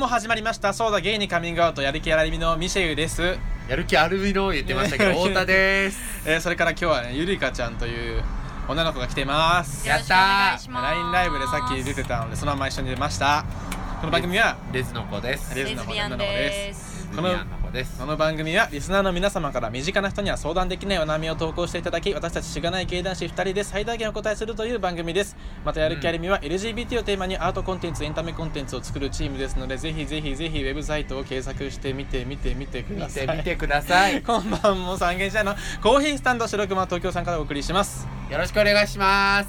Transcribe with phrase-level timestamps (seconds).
[0.00, 0.72] も始まりました。
[0.72, 6.00] そうだゲイにカミングアウトやる気あらみのミシェルです、やる気あるみの言ってましたけど 太田です。
[6.26, 8.24] えーそれから今日はねゆりかちゃんという
[8.66, 9.86] 女の子が来てます。
[9.86, 10.72] やったー。
[10.72, 13.44] LINE ライブでさっき出てたのでそのまま一緒に出ました
[14.00, 15.54] この番組はレズの子です。
[15.54, 17.98] レレズの子女の子レズビアンでですズビアンの子です。
[17.98, 25.36] この番組はリスナーの皆様から身近な人には相談できないお悩みを投稿していただき私たちしがない芸男子2人で最大限お答えするという番組です。
[25.64, 33.26] またやる気ありみは LGBT をテーマにアートコンテンツエンタメコンテンツを作るチームですのでぜひぜひぜひウェブサイトを検索してみてみてみてく見ださい。
[33.26, 34.22] てみてください。
[34.22, 38.06] 今晩 も三軒茶屋のコーヒースタンド白熊東京さんからお送りします。
[38.30, 39.48] よろしくお願いします。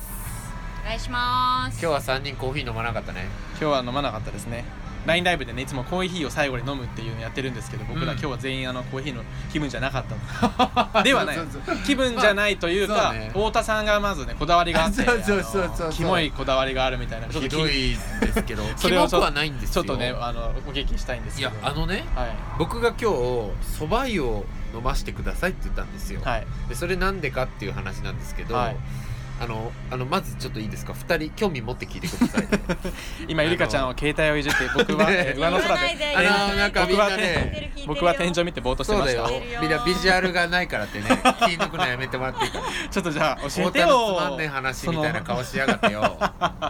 [0.83, 1.79] お願いします。
[1.81, 3.25] 今日は3人コーヒー飲まなかったね。
[3.59, 11.37] 今日は飲まなかったですね LINE ライブでねいつもコーヒーを最後に飲むっていうのやってるんですけど僕らうん今日は全員あのコーヒーの気分じゃなかったのではない。
[11.85, 13.29] 気分じゃないというかね。
[13.29, 15.03] 太田さんがまずねこだわりがあって
[15.91, 17.71] キモいこだわりがあるみたいなちょっとひどい
[18.21, 18.63] ですけど。
[18.75, 19.83] それをちょキモくはないんですよ。
[19.83, 22.27] ちょっとねあのお聞きしたいんですいけどやあのねは
[22.59, 26.21] 僕が今日蕎麦湯を飲ましてくださいって言ったんですよ。
[26.21, 26.47] いはい。
[26.69, 28.75] でそれなんでかっていう話なんですけど、はい
[29.41, 32.41] あのあのまずちょっといいですか？2人興味持って聞いてください。
[32.43, 32.47] ね
[33.27, 35.33] 今ゆりかちゃんは携帯をいじって 僕はね。
[35.35, 35.95] え上の空で。
[35.95, 39.27] であのなんかみんな僕はね僕は天井見てぼーっとしてました。
[39.27, 39.61] そうだよ。
[39.61, 41.07] みんなビジュアルがないからってね。
[41.39, 46.01] 気抜くのやめてもらっていいかなちょっとじゃあ教え太て田のつまよんねえ話みたいな顔しやがってよ。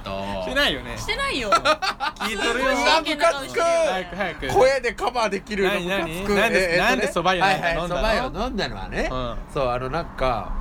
[0.03, 0.97] としてないよね。
[0.97, 1.49] してないよ。
[1.51, 2.65] 聞いとるよ。
[2.67, 4.47] うわムカつく早く早く。
[4.47, 6.75] 声でカバーできるのムカつくなんで。
[6.75, 7.29] えなんでえっとね。
[7.29, 8.01] 蕎麦湯はいはい飲んだの？
[8.01, 9.35] 蕎麦湯飲んだのはね、うん。
[9.53, 10.53] そうあのなんか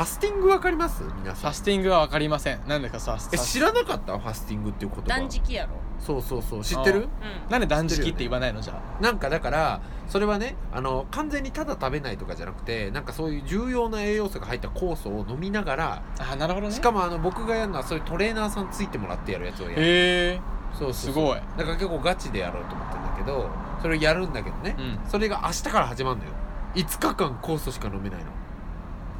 [0.00, 1.02] ァスティングわかります？
[1.18, 1.50] 皆フさん。
[1.52, 2.60] ァスティングは分かりません。
[2.66, 4.18] なんでかさえ知らなかった？
[4.18, 6.64] ファスティングっていう言葉断食やろそうそうそう。
[6.64, 7.00] 知ってる？
[7.00, 7.08] うん。
[7.50, 8.60] なんで断食って言わないの？
[8.60, 9.02] じゃあ。
[9.02, 16.74] なんかだからそれはねあの完全にただ食べないとかじゃなくてなんかそういう重要な栄養素が入った酵素を飲みながらあなるほどね。
[16.74, 19.82] しかもあの僕がやるのはそういうトレーナーさんついてもらってやるやつをやる。
[19.82, 20.40] へえ
[20.78, 21.12] そうそうそう。
[21.12, 21.40] すごい。
[21.56, 23.48] だから結構ガチでやろうと思ってんだけど
[23.80, 24.98] それをやるんだけどね、うん。
[25.10, 26.30] それが明日から始まるのよ。
[26.74, 28.26] 5日間酵素しか飲めないの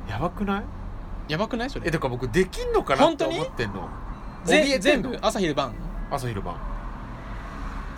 [0.08, 0.64] やばくない？
[1.28, 1.88] やばくないそれ？
[1.88, 3.40] えだから僕できんのかなって本当に？
[3.40, 3.88] 思ってんの。
[4.44, 5.18] ぜ全部？
[5.20, 5.74] 朝昼晩？
[6.10, 6.56] 朝昼晩。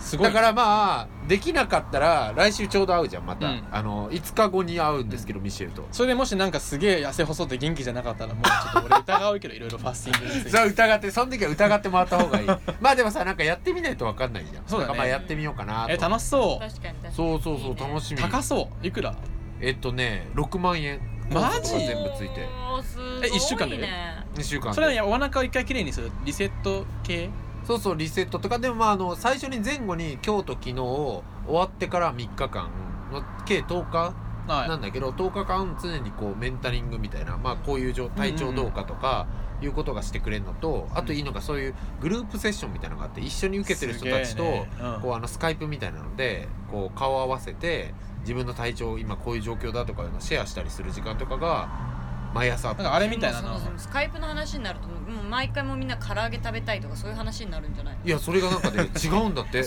[0.01, 0.29] すごい。
[0.29, 3.65] だからまあできなかったら来週ちょうど会うじゃんまた、うん。
[3.71, 5.87] あの5日後に会うんですけど、ミシェルと。
[5.93, 10.51] それでもしなんかすげえ痩せ細って元気じゃなかったらもうちょっと俺疑うけどいろいろファスティングについて。
[10.51, 12.47] そう疑ってその時は疑ってもらった方がいい。
[12.81, 14.65] まあでもさなんかやってみないと分かんないじゃん。
[14.67, 14.93] そうだね。
[14.93, 15.93] からまあやってみようかなと。
[15.93, 16.65] え楽しそう。
[16.65, 17.15] 確かに確かに。
[17.15, 18.21] そうそうそう楽しみ。
[18.23, 18.87] 高そう。
[18.87, 19.15] いくら？
[19.61, 21.01] えっとね6万円
[21.31, 21.71] マジ？
[21.71, 22.47] 全部ついて。
[22.71, 23.29] おーすごいね。
[23.33, 23.77] え一週間で
[24.35, 24.71] 2週間。
[24.71, 27.31] でそれはお腹を一回きれいにするリセット系？
[27.67, 28.59] そうそうリセットとか。
[28.59, 32.71] でもまああの最初に前後に今日と昨日終わってから3日間。
[33.13, 34.15] の計10日？
[34.47, 34.69] はい。
[34.69, 39.27] なんだけど10日間常にこうメンタリングみたいな、まあ、こういう状体調どうかとか
[39.61, 44.67] いうことがしてくれるのとあといいのがそういうグループセッションみたいなのがあって一緒に受けてる人たちと、
[45.03, 51.69] こうあのスカイプみたいなのでこう顔を合わせて自分の体調今こういう状況だとかいうのをシェアしたりする時間とかが
[52.35, 52.71] 毎朝。
[52.71, 59.65] あったなんかあれみたいなのスカイプの話になるともう毎回もうみんな唐揚げ食べたいとかそういう話になるんじゃないいやそれがなんかね 違うんだって。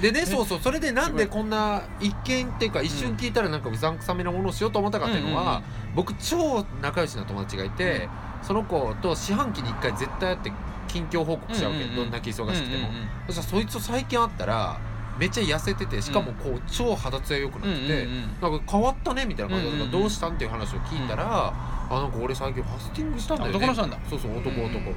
[0.00, 5.56] でねそうそうそれでなんでこんな一見っていうか一瞬聞いたらなんかうさんくさめなものをしようと思ったかっていうのは、うんうん。
[5.56, 5.62] うん
[5.94, 8.08] 僕超仲良しな友達がいて、
[8.40, 10.52] その子と四半期に1回絶対会って
[10.88, 12.04] 近況報告しちゃうわけ、うんうんうん。
[12.04, 13.08] どんだけ忙しくても、うんうんうん。
[13.26, 14.80] そしたらそいつと最近会ったら
[15.18, 19.90] めっちゃ痩せててしかもこう超肌ツヤ良くなってて、うんうんうんなんか変わったねみたいな感じで、うんうんうん。
[19.90, 20.32] どうしたん？
[20.32, 21.52] っていう話を聞いたら、
[21.96, 23.54] あなんか俺最近ファスティングしたんだよね。
[23.54, 23.98] あ男の人なんだ。
[24.10, 24.70] そうそう男男、うん。
[24.70, 24.94] うんうん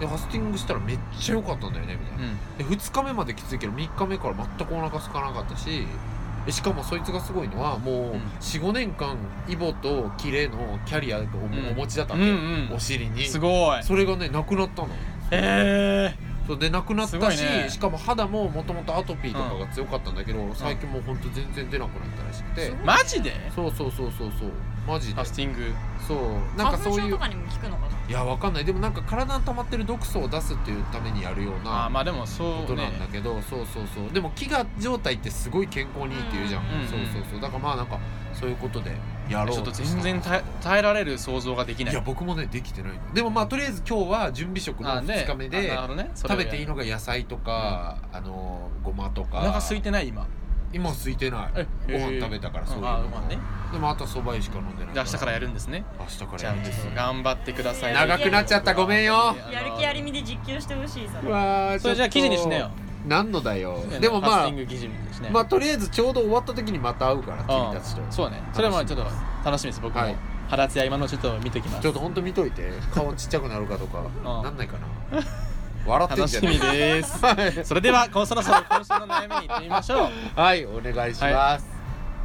[0.00, 2.56] でファスティングしたらめっちゃ良かったんだよねみたいな、うん。
[2.56, 5.86] で2日目まできついけど3日目から全くお腹空かなかったし
[6.46, 8.20] でしかもそいつがすごいのはもううん。
[8.40, 12.34] 45年間イボとキレのキャリアをお,、持ちだったわうんけ、う
[12.72, 12.76] ん。
[12.76, 13.26] お尻に。
[13.26, 13.82] すごい。
[13.82, 14.88] それがねなくなったの。
[15.32, 16.14] え
[16.46, 17.66] そうでなくなったし、いね。
[17.68, 23.32] しかも肌ももともとアトピーとかが強かったんだけど、最近もうほんと全然出なくなったらしくて、マジで？
[23.54, 24.50] そうそうそうそうそう
[24.90, 25.14] マジで。
[25.14, 25.72] ファスティング
[26.06, 26.18] そう。
[26.58, 27.12] なんかそういう。
[27.12, 27.96] とかにも効くのかな？
[28.08, 28.64] いやわかんない。
[28.64, 34.12] でもなんか体に溜まってる毒素を出すっていうためにやるようなまあでもこそうとなんねだけど、そうそうそう。
[34.12, 37.40] でも飢餓状態ってすごい健康にいいって言うじゃん、うんそうそうそう。
[37.40, 37.98] だからまあなんか
[38.32, 38.96] そういうことで
[39.28, 41.94] やろうちょっと全然耐え耐えられる想像ができない。
[41.94, 43.14] いや僕もねできてないの。
[43.14, 46.10] でもまあとりあえず今日は準備食のあ2日目であなるほどね。
[46.14, 46.50] それをやる。
[46.50, 49.38] 食べていいのが野菜とか、あのごまとか。
[49.38, 50.26] お腹空いてない今
[50.72, 51.50] 今空いてない。
[51.56, 52.88] えご飯食べたからそういうの。
[52.88, 53.38] まあね。
[53.72, 55.84] でもあとそば湯しか飲んでない明日からやるんですね。
[55.98, 56.86] 明日からやるんです。
[56.86, 57.94] と頑張ってください。
[57.94, 58.74] 長くなっちゃった。
[58.74, 59.36] ごめんよ。
[59.52, 61.20] やる気ありみで実況してほしいさ。
[61.24, 62.70] うわーそれじゃあ記事にしなよ。
[63.06, 63.78] 何のだよ。
[64.00, 64.50] でもまあ
[65.32, 68.02] まあとりあえずちょうど終わった時にまた会うから君たちと。
[68.02, 68.12] うん。
[68.12, 68.42] そうだね。
[68.52, 69.04] それはまあちょっと
[69.44, 69.80] 楽しみです。
[69.80, 70.00] 僕も。
[70.00, 70.16] はい
[70.50, 71.82] 肌ツヤ今のちょっと見ときます。
[71.82, 72.72] ちょっとほんと見といて。
[72.92, 74.00] 顔ちっちゃくなるかとか。
[74.00, 74.24] うん。
[74.24, 75.22] なんないかな
[75.86, 77.20] 笑ってん楽しみです。
[77.64, 80.10] それではこうそろそろ今週の悩みに行ってみましょう。
[80.38, 81.66] はいお願いします。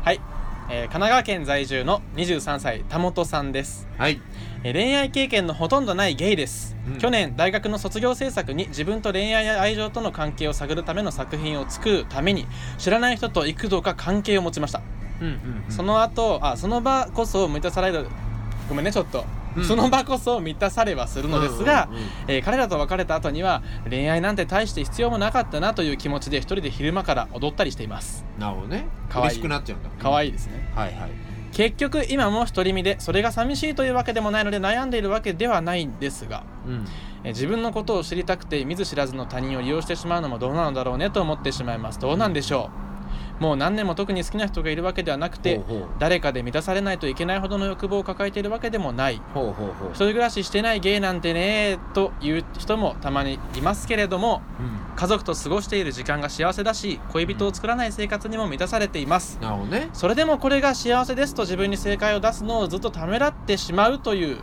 [0.04, 0.22] はい、
[0.70, 3.88] えー神奈川県在住の23歳田本さんです。
[3.98, 4.22] はい。
[4.64, 6.98] えー恋愛経験のほとんどないゲイです、うん。
[6.98, 12.48] 去年大学の卒業制作に自分と恋愛や愛情との関係を探るための作品を作るために
[12.78, 14.82] 知らない人と幾度か関係を持ちました、
[15.22, 18.08] うんうんその後あその場こそ満たされる
[18.68, 19.26] ごめんねちょっと、うん
[19.64, 21.90] その場こそ満たされはするのですが、
[22.28, 28.26] えー彼らと別れた後には恋愛なんて大して必要もなかったなという気持ちで一人で昼間から踊ったりしています。
[28.38, 28.86] なるほどね。
[29.10, 29.38] かわい。
[29.38, 29.90] くなっちゃうんだ。
[30.00, 30.72] 可愛いいですね。
[30.76, 31.12] はいはい。
[31.52, 36.86] 結局今も独り身でそれが寂しいというわけでもないので悩んでいるわけではないんですがうん。
[37.24, 42.00] え自分のことを知りたくて見ず知らずの他人を利用してしまうのもどうなのだろうねと思ってしまいます。
[42.00, 42.85] どうなんでしょう？
[43.40, 45.62] もう何年も特に好きな人がいるわけではなくて
[46.00, 49.16] 誰かで満たされないといけないほどの欲望を抱えているわけでもない。
[49.16, 54.96] 一人暮らししてないゲイなんてねという人もたまにいますけれどもうん。
[54.96, 59.38] 家族と過ごしている時間が幸せだし恋人を作らない生活にも満たされています。
[59.42, 59.90] なるほどね。
[59.94, 64.38] それでもこれが幸せですと自分に正解を出すのをずっとためらってしまうという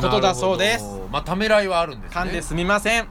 [0.00, 0.84] ことだそうです。
[1.10, 2.14] まあためらいはあるんですね。
[2.14, 3.08] 勘ですみません。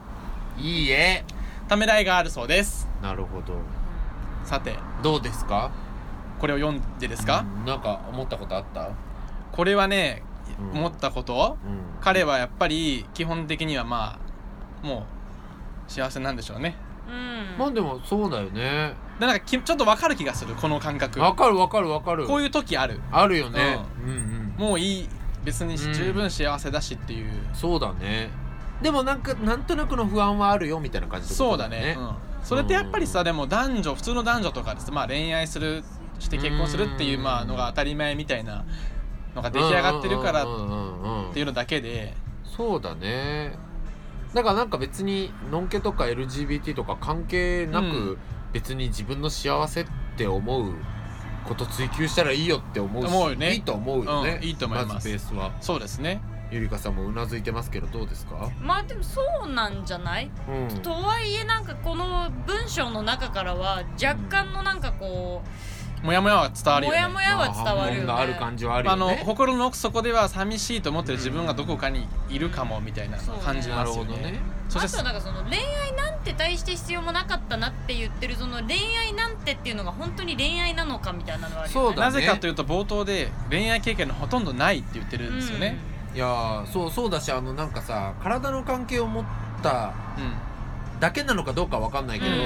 [0.58, 1.24] いいえ。
[1.68, 2.88] ためらいがあるそうです。
[3.02, 3.54] なるほど
[4.44, 5.70] さてどうですか？
[6.38, 8.90] これを読んでですか、うんなんか思ったことあった？
[9.52, 10.22] これはね、
[10.72, 10.78] うん。
[10.78, 11.56] 思ったこと？
[11.64, 11.80] うん。
[12.00, 14.18] 彼はやっぱり基本的にはま
[14.82, 15.06] あも
[15.88, 16.76] う幸せなんでしょうね。
[17.08, 17.58] うん。
[17.58, 18.94] まあでもそうだよね。
[19.20, 21.20] でなんかきちょっとわかる気がするこの感覚。
[21.20, 22.26] わかるわかるわかる。
[22.26, 23.00] こういう時ある。
[23.10, 23.78] あるよね。
[24.04, 24.10] うん。
[24.10, 25.08] うんもういい
[25.44, 25.92] 別にうん。
[25.92, 28.30] 十分幸せだしっていう、そうだね。
[28.80, 35.84] でもなんかなんとなくの不安はあるよみたいな感じってことそうだね、うん、それってやっぱりさでも男女普通の男女とかです、まあ、恋愛する
[36.18, 38.64] して結婚するっていううんまあのが当たり前みたいな
[39.34, 40.46] のが出来上がってるからっ
[41.32, 42.14] ていうのだけで。
[42.44, 43.56] そうだね。
[44.34, 48.18] だからなんか別にのんけとか LGBT とか関係なく、うん。
[48.52, 49.86] 別に自分の幸せっ
[50.16, 50.74] て思う
[51.46, 53.54] こと追求したらいいよって思うしね。
[53.54, 55.08] いいと思うよね、うんいいと思います。
[55.08, 55.52] ずベースは。
[55.60, 56.20] そうですね
[56.52, 58.50] ゆりかさんもうなずいてますけどどうですか？
[58.60, 60.30] まあでもそうなんじゃない？
[60.48, 60.78] うん。
[60.80, 65.42] とはいえなんかこの文章の中からは若干のなんかこ
[66.02, 66.98] モヤモヤは伝わるよね。
[66.98, 68.06] うモヤモヤは伝わるよね。
[68.06, 74.10] がある感じはあるあの心の奥底では寂しいと思ってる自分がどこかにいるかもみたいな感じなますよね。
[74.10, 74.40] るほどね。
[74.74, 81.88] あとはなんかその恋愛なんて大して必要もなかったなって言ってるその恋愛なんてっていうのが本当に恋愛なのかみたいなのはあるよね。
[81.88, 85.76] そうだなぜかというと冒頭で恋愛経験のほとんどないって言ってるんですよね、
[86.14, 89.24] いやーそうそうだしあのなんかさ体の関係を持っ
[89.62, 90.52] たうん。
[91.00, 92.38] だけなのかどうかわかんないけど、うん。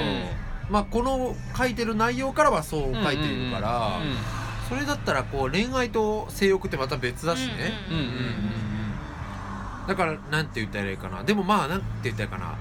[0.70, 4.16] まあこの書いてる内容からはそう書いているから、うん。
[4.68, 7.72] それだったらこう恋愛と性欲ってまた別だしね、
[9.86, 11.22] だからなんて言ったらいいかな。
[11.22, 12.56] でもまあなんて言ったらいいかな。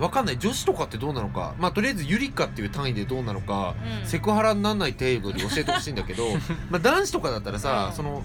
[0.00, 0.38] わかんない。
[0.38, 1.54] 女子とかってどうなのか。
[1.58, 4.06] まあとりあえずゆりかっていう単位でどうなのか、うん。
[4.06, 6.24] セクハラにならない程度に教えてほしいんだけど
[6.70, 7.96] まあ男子とかだったらさ、うん。
[7.96, 8.22] その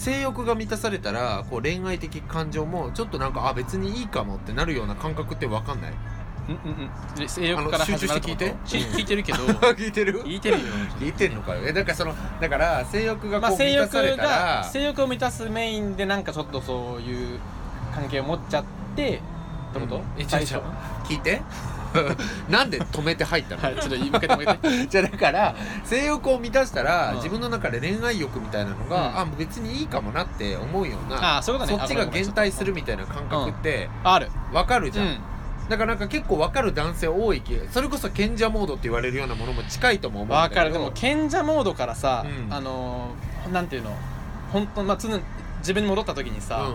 [0.00, 5.92] 性欲が満たされたらこう恋愛的感情もちょっとなんかあ別にいいかもってなるような感覚ってわかんない？
[6.48, 7.14] うんうんうん。
[7.16, 8.54] で性欲から集中して聞いて？
[8.64, 9.38] し聞いてるけど。
[9.76, 10.22] 聞いてる？
[10.22, 10.64] 聞いてるよ。
[10.98, 11.60] 聞いてんのかよ。
[11.66, 17.38] えだからそのだから性欲がこう満たされたがら、性欲を満たすメインでなんかちょっとそういう
[17.94, 18.64] 関係を持っちゃっ
[18.96, 20.02] てってこと、うん。
[20.16, 20.64] え最初違う違う
[21.04, 21.42] 聞いて
[22.48, 24.68] なんで止めて入ったの、はいちょっと言い向けてもらって。
[24.86, 25.54] じゃあだから
[25.84, 27.16] 性欲を満たしたら、うん。
[27.16, 29.18] 自分の中で恋愛欲みたいなのが、うん。
[29.18, 34.30] あ別にいいかもなって思うようなあそうそっちが減退するみたいな感覚ってある。
[34.52, 35.18] わかるじゃん、うん。
[35.68, 40.60] だからなんか結構わかる男性多い気それこそ賢者モードって言われるようなものも近いとも思うんだけど。
[40.60, 40.72] わかる。
[40.72, 42.52] でも賢者モードからさ、うん。
[42.52, 43.90] あのーなんていうの？
[44.52, 45.22] 本当まあ常に
[45.60, 46.74] 自分に戻った時にさ、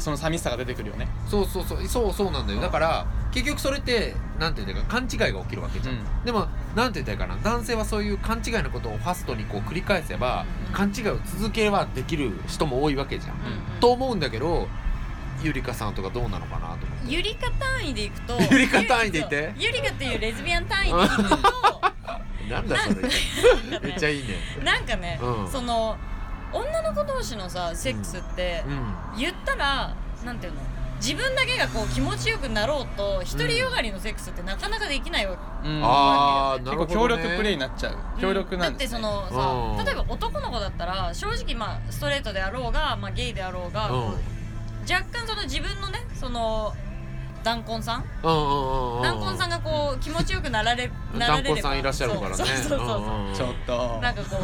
[0.00, 1.08] その寂しさが出てくるよね。
[1.24, 1.86] うん、そうそうそう。
[1.86, 2.62] そうそうなんだよ、うん。
[2.62, 6.24] だから結局それってなんていうんだか勘違いが起きるわけじゃん、うん。
[6.24, 7.42] でもなんて言ったらいいかな。
[7.42, 10.72] 男性はそういう勘違いのことをファストにこう繰り返せば、うん。
[10.72, 14.68] 勘違いを続けはできる人も多いわけじゃん、うんと思うんだけど
[15.42, 16.86] ゆりかさんとかどうなのかなと思って。
[17.08, 19.52] ゆりか単位でいくと ゆりか単位でいて？
[19.58, 21.26] ゆりかっていうレズビアン単位でいくと
[22.48, 22.94] なんだそれ。
[22.94, 23.10] なんかね
[23.82, 24.36] めっちゃいいね。
[24.64, 25.50] なんかね、うん。
[25.50, 25.96] その
[26.56, 29.18] 女の子同士のさセックスって、うん。
[29.18, 29.94] 言ったら
[30.24, 30.60] なんていうの？
[30.98, 35.82] 自分だけがこう気持ちよくなろうと独りよがりのセックスってなかなかできないわけ、うん。
[35.84, 38.20] ああな結構るほど、ね、協力プレイになっちゃう。
[38.20, 39.00] 協力なんです、ね。
[39.02, 39.76] だってそのうん。
[39.76, 44.04] さ例えば男の子だったら正直まあストレートであろうが、まあ、ゲイであろうが、うん。
[44.90, 46.74] 若干その自分のねその
[47.46, 48.04] 弾痕さん？
[48.24, 51.62] 弾痕さんがこう気持ちよくなられなられれば。
[51.62, 52.36] さんいらっしゃるからね。
[52.36, 52.46] そう。
[52.46, 54.00] そうそうちょっと。
[54.02, 54.36] なんかこ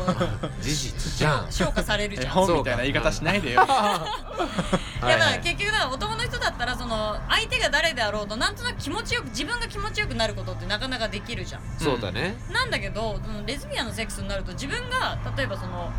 [0.60, 1.50] う事実じゃん。
[1.50, 2.32] 評価されるじ絵ゃん。
[2.32, 3.62] 本みたいな言い方しないでよ。
[5.02, 11.62] いやだから結局だ男の人だったらその相手が誰であろうとなんとなく気持ちよく自分が気持ちよくなることってなかなかできるじゃん。
[11.78, 12.36] そうだね。
[12.52, 15.90] なんだけどそのレズビアンのセックスになると自分が例えばその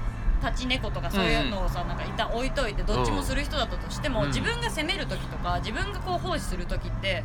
[0.44, 4.28] 立ち猫とかそういうのをさ、なんか一旦置いといてどっちもする人だったとしても、うん。
[4.28, 7.24] 自分が責める時とか自分がこう奉仕する時って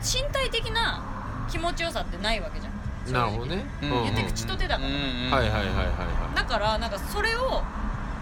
[0.00, 1.02] 身体的な
[1.50, 3.12] 気持ちよさってないわけじゃん。
[3.12, 3.64] なるほどね。
[3.82, 3.90] うん。
[3.90, 4.94] うん言って口と手だから、うん。
[4.94, 7.62] はいはいはいはいはだからなんかそれを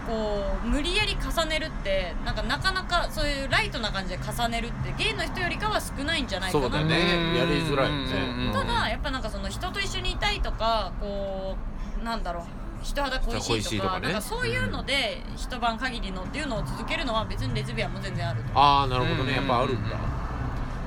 [0.07, 7.37] こう無理やり重ねるってなんかなかなかそういうライトな感じで重ねるってゲイの人よりかは少ないんじゃないいかなとそうだね。
[7.37, 8.51] やりづらいね。
[8.51, 11.55] ただやっぱなんかその人と一緒にいたいとかこ
[12.01, 14.13] うなんだろう人肌恋しいとかとかね。
[14.13, 19.27] なんかそういうので一晩限りのっていうのを続けるのは別にレズビアンも全然あるとああなるほどうん。
[19.27, 19.97] ねやっぱあるんだ。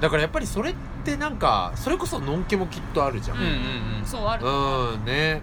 [0.00, 3.37] だからやっぱりそれってなんかそれこそのんけもきっとあるじゃん。
[3.38, 3.50] うんうん
[4.00, 4.06] うん。
[4.06, 4.46] そうある。
[4.46, 5.42] うんね。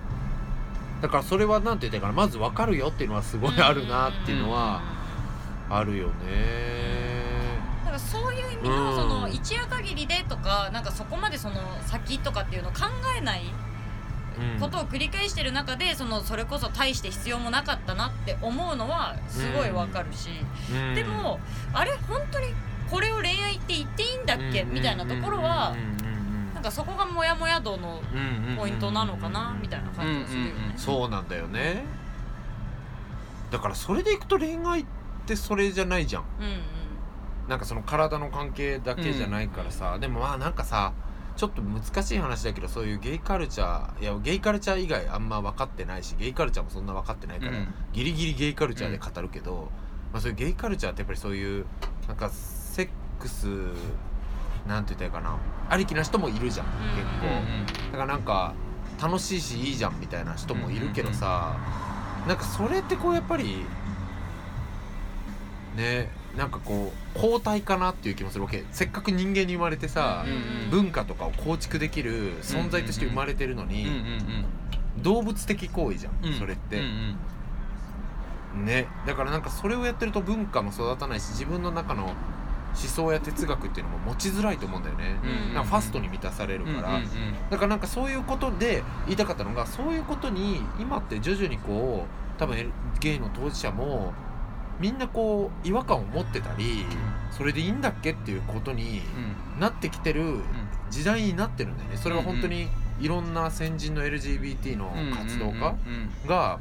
[1.02, 2.26] だからそれはなんて言ったらいいかな。
[2.26, 4.82] まず分かるよっていうのはすごいあるなっていうのは
[5.70, 6.14] あるよね。
[7.86, 12.80] だからそういう意味のうんその一夜限りでとかなんかそこまでその先とかっていうのを考
[13.18, 13.50] えないうん
[14.60, 20.30] ことを繰り返してる中でそのそれこそ大して必要もなかったなって思うのはすごいわかるし、
[20.72, 20.96] うん。
[20.96, 21.40] でも
[21.74, 22.48] あれ本当に
[22.90, 24.64] これを恋愛って言っていいんだっけ？
[24.64, 25.76] みたいなところは
[26.54, 28.02] なんかそこがモヤモヤ度の
[28.58, 29.58] ポイントなのかな？
[29.62, 30.52] みたいな感じがするよね。
[30.52, 30.78] うんうんうん。
[30.78, 31.86] そうなんだよね。
[33.52, 34.86] だからそれでいくと恋愛っ
[35.26, 36.24] てそれじゃないじゃん。
[36.40, 36.62] うんうん。
[37.48, 40.94] なんかその体の関係だけじゃないからさ、でもまあなんかさ
[41.40, 47.74] ちょっと難しい話だけどそういうゲイカルチャーいやゲイカルチャー以外あんま分かってないしゲイカルチャーもそんな分かってないから、うん。
[47.94, 49.72] ギリギリゲイカルチャーで語るけど、
[50.12, 51.66] まあ、そういうゲイカルチャーってやっぱりそういう
[52.10, 52.90] なんかセッ
[53.22, 53.46] クス
[54.68, 55.38] なんて言ったらいいかな。
[55.70, 56.74] ありきな人もいるじゃんうん。
[56.98, 57.08] 結
[57.88, 58.54] 構、だからなんか
[59.02, 61.56] 楽しいしいいじゃんみたいな人もいるけどさ、
[62.28, 63.64] なんかそれってこうやっぱり
[65.78, 68.44] ねなんかこう交代かなっていう気もする。
[68.44, 70.26] わけせっかく人間に生まれてさ、
[70.70, 73.88] 文化とかを構築できる存在として生まれてるのに、
[74.98, 76.34] 動物的行為じゃん、うん。
[76.34, 76.82] それって、
[78.56, 78.88] ね。
[79.06, 87.00] だからなんかそれをやってると文化も育たないし自分の中の思想や哲学っていうのも持ちづらいと思うんだよね、うんなんかファストに満たされるから、
[87.50, 94.14] だからなんかそういうことで言いたかったのがそういうことに今って徐々にこう多分ゲイの当事者も
[94.80, 96.86] みんなこう違和感を持ってたり
[97.32, 99.02] それでいいんだっけっていうことに
[99.60, 100.40] なってきてる
[100.90, 101.98] 時代になってるんだよね。
[101.98, 102.68] それは本当に
[103.00, 105.76] いろんな先人の LGBT のうん活動家
[106.28, 106.60] が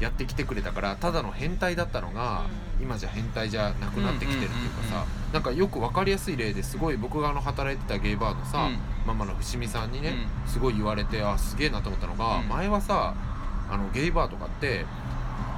[0.00, 2.68] やってきてくれたからただの変態だったのがうん。
[2.80, 8.78] 今じゃ変態じゃなくなってきてるっていうかさなんかよく分かりやすい例ですごい僕があの働いてたゲイバーのさ、うん。
[9.04, 10.14] ママの伏見さんにね、
[10.46, 12.48] うすごい言われてあすげえなと思ったのが、うん。
[12.48, 13.14] 前はさ
[13.70, 14.86] あのゲイバーとかって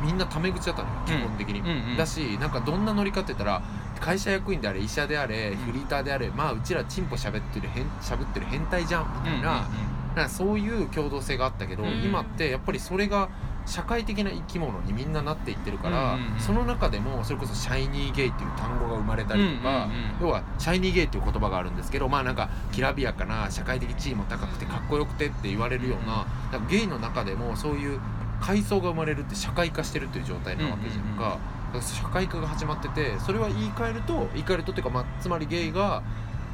[0.02, 1.96] みんなタメ口だったのよ基本的に、うんうんうん。
[1.96, 3.62] だしなんかどんなノリかって言ったら
[4.00, 9.68] 会社役員であれ医者であれフリーターであれまあうちらチンポ喋ってる変喋ってる変態じゃんみたいな,、
[10.16, 12.02] なんかそういう共同性があったけど、うん。
[12.02, 13.28] 今ってやっぱりそれが
[13.66, 16.40] 社会的な生き物にみんななっていってるから、うんうんうん。
[16.40, 19.92] その中でもそれこそシャイニーゲイっていう単語が生まれたりとか、うんうんうん。
[20.22, 28.00] 要はシャイニーゲイっていう言葉があるんですけどまあなんかきらびやかな社会的地位も高くてかっこよくてって言われるようななんかゲイの中でもそういう
[28.40, 31.38] 階層が生まれるって社会化してるっていう状態なわけじゃんか,、だか
[31.74, 36.02] ら社会化が始まっててそれは言い換えると言い換えるとっていうか、まあ、つまりゲイが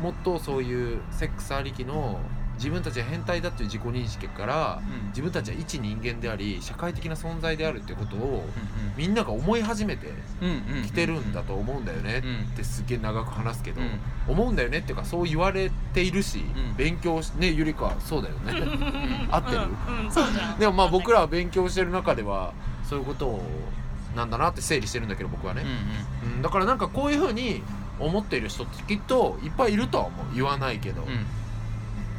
[0.03, 2.21] もっとそういうセックスありきの
[2.57, 5.09] 自分たちは変態だっていう自己認識からうん。
[5.09, 10.09] 自分たちは一人間であり社会的な存在であるっていうことをうんみんなが思い始めて
[10.41, 10.85] うんうんうん。
[10.85, 12.23] きてるんだと思うんだよね。
[12.25, 12.41] うん。
[12.53, 14.01] ってすげえ長く話すけど、うん。
[14.29, 16.75] 思うんだよねっていうかそう言われているし、ん。
[16.77, 18.53] 勉強しねゆりかそうだよね。
[19.31, 19.61] 合ってる？
[20.59, 22.53] でもまあ僕らは勉強してる中では
[22.85, 23.43] そういうことを
[24.15, 25.63] なんだなって整理してるんだけど僕はね。
[26.25, 26.43] うん、うん。
[26.43, 27.63] だからなんかこういうふうに
[27.99, 30.27] 思っている人ってきっといっぱいいるとは思う。
[30.35, 31.27] 言わないけど、うんうん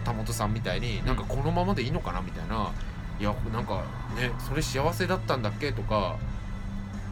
[0.08, 2.72] 田本さんみたいになんかこのままでいいのかなみたいな
[3.20, 3.84] いやなんか
[4.16, 6.16] ねそれ幸せだったんだっけとか。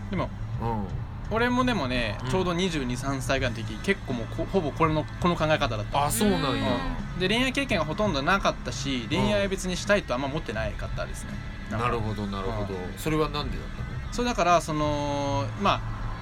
[0.09, 0.29] でも
[0.61, 1.35] うん。
[1.35, 2.29] 俺もでもねうん。
[2.29, 6.05] ちょうど2 2 3歳ぐらいの時結構もうこほぼこれのこの考え方だった。
[6.05, 6.77] あそうなんや。
[7.15, 7.19] うん。
[7.19, 11.31] で恋愛経験がほとんどなかったし恋愛は別にしたいとあんま思ってないかったですね。
[11.69, 12.79] なるほどなるほど。
[12.97, 14.13] それはなんでだったの？
[14.13, 15.81] それだからそのま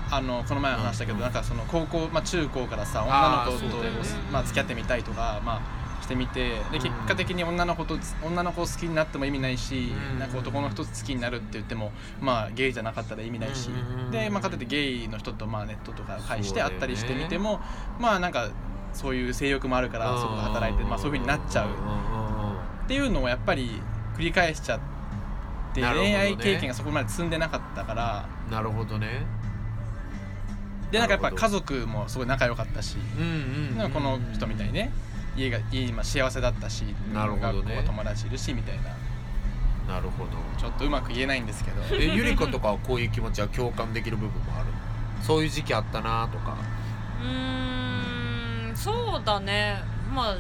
[0.10, 1.22] ああのこの前話したけど、うん。
[1.22, 3.84] なんかその高校、まあ、中高からさ女の子と、
[4.32, 5.62] まあ、付き合ってみたいとか、まあ、
[6.04, 10.20] してみてで結果的に女の子と女の子を好きになっても意味ないし、うん。
[10.20, 11.92] なんか男の人好きになるって言っても、
[12.22, 14.12] まあ、ゲイじゃなかったら意味ないし、うん。
[14.12, 17.62] で、まあ、かといってゲイの人とまあネットとか介して会ったりしてみても、
[18.00, 18.52] まあなんか
[18.94, 21.70] そういう性欲もあるからそこで働いて、まあ、そういうふうになっちゃう。
[22.86, 23.82] っていうのをやっぱり
[24.18, 24.80] 繰り返しちゃっ
[25.74, 28.28] て、恋愛経験がそこまで積んでなかったから。
[28.52, 29.26] なるほどね。
[30.92, 32.98] でなんかやっぱ家族もすごい仲良かったし、
[33.94, 34.92] この人みたいにね
[35.36, 37.52] 家が家今幸せだったしなるほどね。
[37.52, 39.96] 学校は友達いるしみたいな。
[39.96, 40.32] なるほど。
[40.58, 41.82] ちょっとうまく言えないんですけど。
[41.96, 44.68] えゆり子とかはこういう気持ちは共感できる部分もある
[45.22, 46.58] そういう時期あったなとか。
[47.22, 49.82] うーんそうだね。
[50.14, 50.38] まあ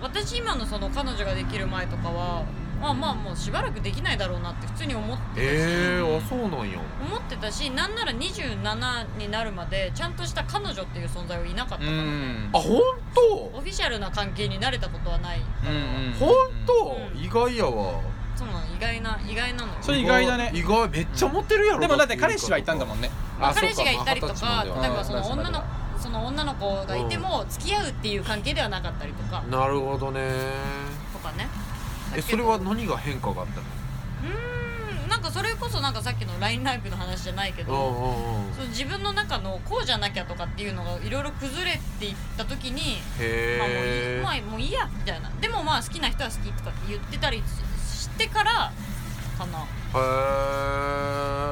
[0.00, 2.44] 私今のその彼女ができる前とかはま
[2.88, 6.78] あまあもうしばらくできないだろうなって普通に思ってたし、えー、あそうなんや。
[7.00, 12.02] 思ってたしなんなら27になるまでちゃんとした彼女っていう存在はいなかったうから、ね。
[12.02, 12.50] ん。
[12.52, 12.80] あ本
[13.14, 13.36] 当？
[13.58, 15.68] オフィシャルな関係になれたことはないうん
[16.06, 16.12] うん。
[16.18, 16.34] 本
[16.66, 17.22] 当、うん。
[17.22, 18.00] 意外やわ。
[18.34, 19.78] そうなの意外な意外なのよ。
[19.82, 20.50] それ意外だね。
[20.54, 21.80] 意外めっちゃ持ってるやろ。
[21.80, 23.10] でもだって彼氏はいたんだもんね。
[23.38, 29.42] あ彼氏がいたりとか例えばその女のあその女の子がいても付き合うっていう関係ではなかったりとか。
[29.50, 30.20] なるほどね
[32.16, 33.62] えそれは何が変化があったの？
[33.62, 37.72] うーんなんかそれこそなんかさっきの LINE ライブの話じゃないけど、
[38.54, 42.98] その自分の中のこうじゃなきゃとかっていうのがいろいろ崩れていった時に、
[43.58, 45.30] まあもういいへまあもういいやみたいな。
[45.40, 48.72] でもまあ好きな人は好きとかって言ってたりししてから
[49.38, 49.66] かな。
[49.94, 50.00] えへ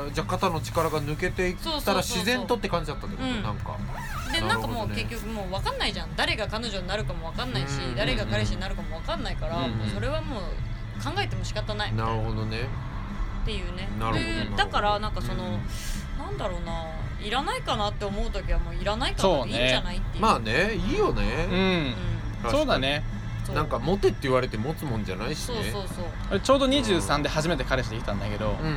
[0.09, 3.43] えじゃあ肩の力が抜けていったら自然とって感じだったってこと、うん。
[3.43, 3.77] なんか
[4.33, 6.15] でなんかもう結局もう分かんないじゃん。
[6.17, 10.43] 誰が彼女になるかも分かんないしうん誰が彼氏になるかも分かんないから、うんもうそれはもう
[11.03, 12.59] 考えても仕方ないないるなほどね。
[13.43, 13.89] っていうね。
[14.57, 15.53] だからなんかその、うん。
[16.19, 16.73] なんだろうな。
[17.21, 19.53] いらないかなって思う時はもういらないかなそうね。
[19.53, 20.23] でいいんじゃないっていう。
[20.23, 21.95] まあねいいようね、ん。
[22.43, 23.05] 確かにそうだね。
[23.55, 25.57] なんかモテって言われて持つもんじゃないしね。
[25.73, 26.05] そうそうそう。
[26.31, 28.75] 俺ちょうど23で初めて彼氏できたんだけど、もうんうん。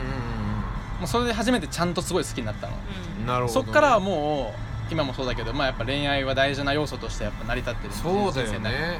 [1.04, 3.28] うそれで初めてちゃんとすごい好きになったの、うんうん。
[3.28, 9.00] なるほど、ね、そっからはもう今もそうだけどまあやっぱ恋愛は大事な要素としてやっぱ成り立ってるそうだよね。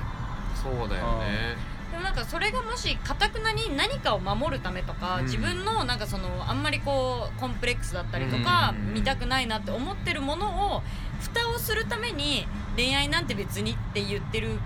[0.56, 1.56] そうだよね。
[1.92, 5.26] でもなんかそれがもしかたくなに何かを守るためとか、うん。
[5.26, 8.94] 自分のなんかそのあんまりこうコンプレックスだったりとか、うん。
[8.94, 10.82] 見たくないなって思ってるものを
[11.20, 14.60] 蓋をするために恋愛なんて別にって言ってる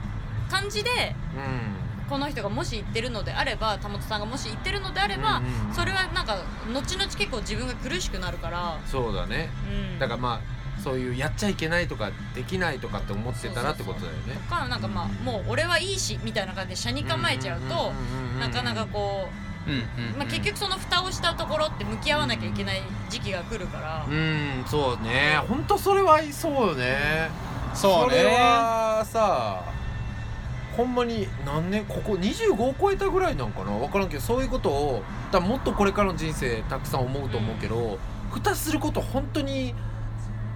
[0.49, 5.41] 感じでうこの人がもし言ってるのであれば田本さんがもし言ってるのであれば、
[5.73, 6.37] それはなんか
[6.71, 9.49] 後々結構自分が苦しくなるから、んそうだね。
[9.67, 10.54] うん、だからまあ
[10.85, 14.35] そういうやっちゃいけないとかできないとかって思ってたらってことだよね。
[14.47, 17.91] とかなんかまあもう俺はいいしみたいな感じで車に構えちゃうと、
[18.39, 19.27] なかなかこ
[19.67, 25.41] ううんうんうんまあ、結局その蓋をしたところって向き合わなきゃいけない時期が来るから、うんそうね。
[25.49, 27.31] 本当それはそうよね。
[27.73, 28.17] そうね。
[28.17, 29.63] れはさ
[30.77, 33.71] ほんまに何年ここ25を超えたぐらいなんかな？
[33.71, 37.97] 分からんけどそういうことをだもっとこれからの人生たくさん思うと思うけど、
[38.29, 39.73] 蓋すること本当に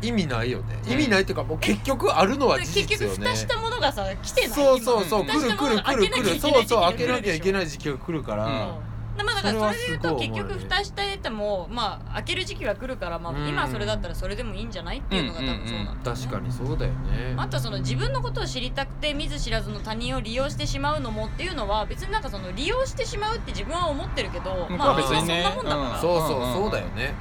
[0.01, 0.93] 意味ないよね、うん。
[0.93, 3.17] 意味ないっていうかもう結局あるのはで事実よね。
[3.17, 4.49] 結局蓋したものがさ来てない。
[4.49, 9.17] そうそうそう今来る来る来る来るそうそう開けなきゃいけない時期が来るから、うん。
[9.17, 13.47] でまあだからそれで言うと結局蓋しててもまあ開ける時期は来るから、まあう、ん。
[13.49, 16.17] 今はそれだったらそれでもいいんじゃないっていうのが多分そうなんだ、ね。
[16.17, 17.35] 確かにそうだよね。
[17.35, 26.01] あとはその自分のことを知りたくて見ず知らずの他人を利用してしまうのもっていうのは別になんかその利用してしまうって自分は思ってるけどまあみんなそんなもんだから、うん。
[26.01, 27.13] そうそうそうだよね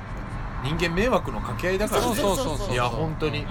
[0.65, 2.01] 人間迷惑の掛け合いだから。
[2.01, 2.59] ねそうそうそう。
[2.59, 3.41] そういや本当に。
[3.41, 3.47] うん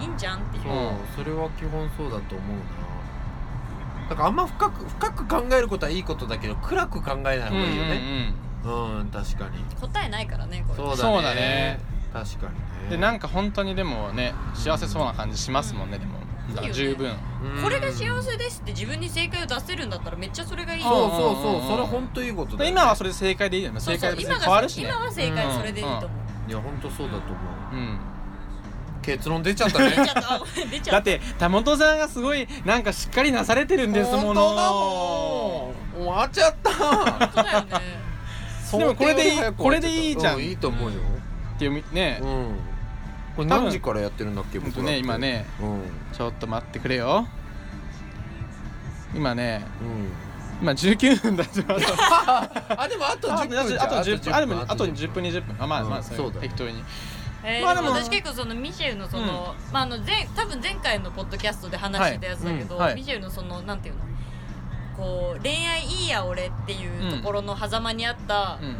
[0.00, 0.64] いいんじゃんっていう。
[0.64, 0.74] そう
[1.22, 4.08] それは基本そうだと思うな。
[4.10, 8.34] だからあんま深く深く考えることはいいことだけど暗く考えない方がいいよね。
[8.64, 9.62] うん確かに。
[9.80, 10.76] 答えないからねこれ。
[10.76, 10.96] そうだね。
[10.96, 11.80] そうだね。
[12.12, 12.90] 確かにね。
[12.90, 16.18] でなんか本当にでもね幸せそうな感じしますもんねでも。
[16.56, 17.06] だから十分。
[17.06, 20.82] うんこれが幸せですって自分に正解を出せるんだったらめっちゃそれがいい。
[20.82, 21.60] よそうそうそう。
[21.60, 23.78] うんそれ本当いいことだよ、ね、今はそれで正解でいいよね。
[23.78, 24.10] そうそう。
[24.10, 24.88] 正解で別変わるしね。
[24.88, 26.10] 今は正解それでいいと思う、
[26.52, 27.34] いや本当そうだと思
[27.72, 27.74] う。
[27.74, 27.98] うん。
[29.00, 29.88] 結論出ちゃったね。
[29.88, 30.34] 出ちゃった。
[30.34, 34.34] あ出ちゃっただって田本さんがすごいなんかしっかりなされてるんですもの。
[34.34, 36.04] 本当だもん。
[36.04, 36.70] 終わっちゃった。
[36.70, 37.68] 本当だよね。
[38.72, 39.92] でもこれでいい想定より早く終わっちゃった。
[39.92, 40.36] これでいいじゃん。
[40.36, 41.00] ういいと思うよ。
[41.54, 42.18] っていうね。
[42.20, 42.26] うん。
[43.34, 45.46] これ多分何時からやってるんだっけほんとね今ね。
[45.58, 45.80] うん。
[46.12, 47.26] ちょっと待ってくれよ。
[49.14, 49.64] 今ね。
[49.80, 50.31] うん
[50.62, 51.74] 今19分だちま
[52.78, 56.40] あでもあとあ10分あと10分あでもあと10 10分20分あまあまあうんそうだね。
[56.42, 56.84] 適当に。
[57.44, 62.92] えーまあでも私結構そのミシェルのその、まああの前多分前回のポッドキャストで話してたやつだけど、はい。
[62.92, 62.94] うんはい。
[62.94, 64.00] ミシェルのそのなんていうの？
[64.96, 68.76] こう恋愛いいや俺っていうところの狭間にあった、うん。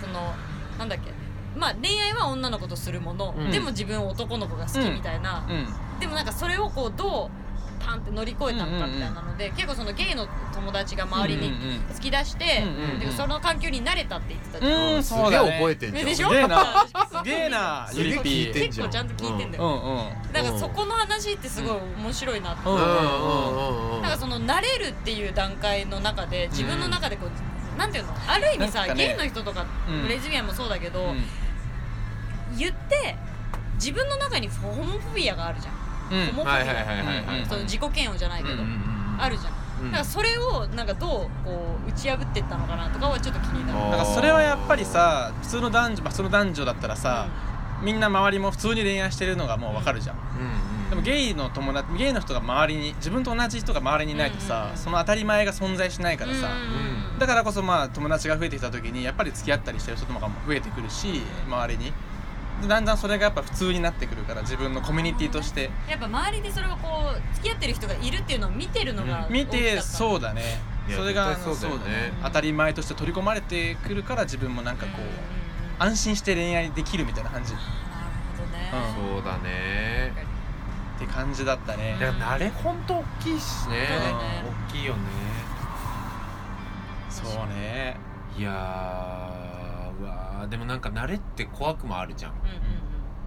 [0.00, 0.32] その
[0.78, 1.12] なんだっけ？
[1.54, 3.50] まあ恋愛は女の子とするもの、うん。
[3.50, 6.00] でも自分は男の子が好きみたいな、うん。
[6.00, 11.52] でもなんかそれをこうどうーンって乗り越えたのかみたいなので、結構そのゲイの友達が周りに
[11.92, 12.98] 突き出して、うんうんうん。
[13.00, 16.06] でその環境に慣れたって言ってたじゃん、うんすげえ覚えてんじゃん。
[16.06, 16.28] でしょ？
[16.28, 16.86] すげえな。
[17.18, 20.32] すげえなゆりぴ結構ちゃんと聞いてんだうよ、んうん。
[20.32, 22.72] だからそこの話ってすごい面白いなって、う。
[22.72, 22.74] ん。
[22.74, 24.02] うんうんうんうん。
[24.02, 28.14] なんかその慣れるっていう段階の中で自分の中でこう、なんていうの？
[28.26, 30.08] ある意味さ、ゲイの人とか、うん。
[30.08, 31.24] レズビアンもそうだけど、うん。
[32.56, 33.16] 言って
[33.74, 35.74] 自分の中にホモフォビアがあるじゃん
[36.08, 36.86] ホモフォビア、はいはいはい。
[36.86, 39.90] はいはいその自己嫌悪じゃないけど、うんうんうんあるじゃん、うん。
[39.90, 43.90] だからそれをなんかどうこう打ち破っていったのかなとかはちょっと気になる。
[43.90, 47.26] だからそれはやっぱりさ普通の男女まあその男女だったらさ、
[47.82, 54.76] みんな周りも普通に恋愛してるのがもうわかるじゃん、うんうんでもゲイの友達ゲイの人が周りに自分と同じ人が周りにいないとさ、うんうんうん。
[54.78, 61.86] その当たり前が存在しないからさ、うんだからこそまあ友達が増えてきた時にやっぱり付き合ったりしてる人とかも増えてくるし周りに。
[61.86, 61.92] で
[62.66, 65.70] だんだんそれがやっぱ普通になってくるから自分のコミュニティとして。
[65.88, 70.42] やっぱ周りでそれをこう付き合ってる人がいるっていうのを見てるのが見てうそうだね。
[70.90, 72.12] それがそうだよね。
[72.22, 77.52] 当たり前として取り込まれてくるから自分もなんかこう安心して恋愛できるみたいな感じ。
[77.52, 77.66] っなる
[78.36, 80.26] ほどね、そうだね。
[80.98, 81.96] て感じだったね。
[82.00, 83.76] だから慣れほんと大きいしね。
[83.76, 83.88] ね。
[84.68, 85.00] 大きいよね。
[87.08, 87.96] そうね。
[88.36, 92.32] いやーうわーでもなんか慣れって怖くもあるじゃん。
[92.32, 92.42] うんうん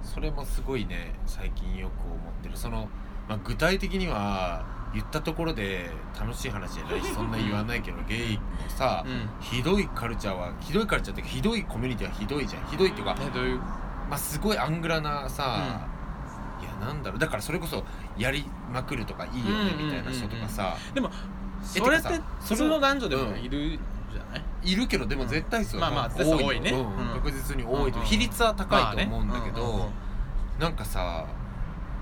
[0.03, 2.57] それもすごいね最近よく思ってる。
[2.57, 2.89] その、
[3.29, 9.29] まあ、具体的には言ったところで楽しい話じゃないし そんな言わないけどゲイもさ、うん。
[9.39, 12.65] ひどいカルチャーはひどいカルチャーっていうかひどいコミュニティはひどいじゃん。
[12.65, 13.59] ひどいっていうか、ねどういう？
[14.09, 15.87] まあ、すごいアングラなさ、
[16.59, 17.19] いやなんだろう。
[17.19, 17.85] だからそれこそ
[18.17, 18.43] やり
[18.73, 21.11] まくるとかいいよねうんみたいな人とかさ、でも
[21.75, 23.39] えそれっててかさ普通の男女でもうん。
[23.39, 23.79] いる
[24.63, 26.71] いいるけどでも絶対数はまあまあ多いね。
[26.71, 27.13] うんうん。
[27.15, 28.03] 確実に多いとう。
[28.03, 29.73] ん比率は高いと思うんだけど、まあね。
[29.73, 29.91] うんうんうん。
[30.59, 31.25] なんかさ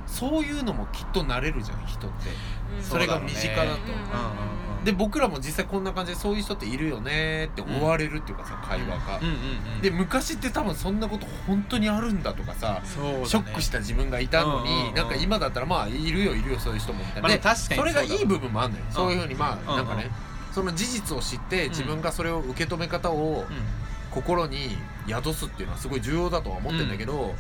[0.06, 2.30] そういうのもきっとなれるじゃん人って。
[2.78, 2.84] うん。
[2.84, 3.64] それが身近だと。
[3.64, 9.34] うんうんうんで僕らも実際こんな感じでそういう人っているよねって追われるっていうかさ、会話が、うんうん
[9.76, 12.82] うんで昔って多分そんなこと本当にあるんだとかさ、ね。
[12.86, 14.96] ショックした自分がいたのに、うんうんうん。
[14.96, 17.20] なんか今だったらまあいるよいるよそういう人もみた。
[17.20, 19.78] いな、まあそれがいい部分もあるのよ、そういうふうにまあ、うん。
[19.78, 20.10] なんかね
[20.60, 23.46] その事実を知って自分がそれを受け止め方を
[24.12, 27.34] 心に宿すっていうのはすごい重要だとは思ってるんだけど、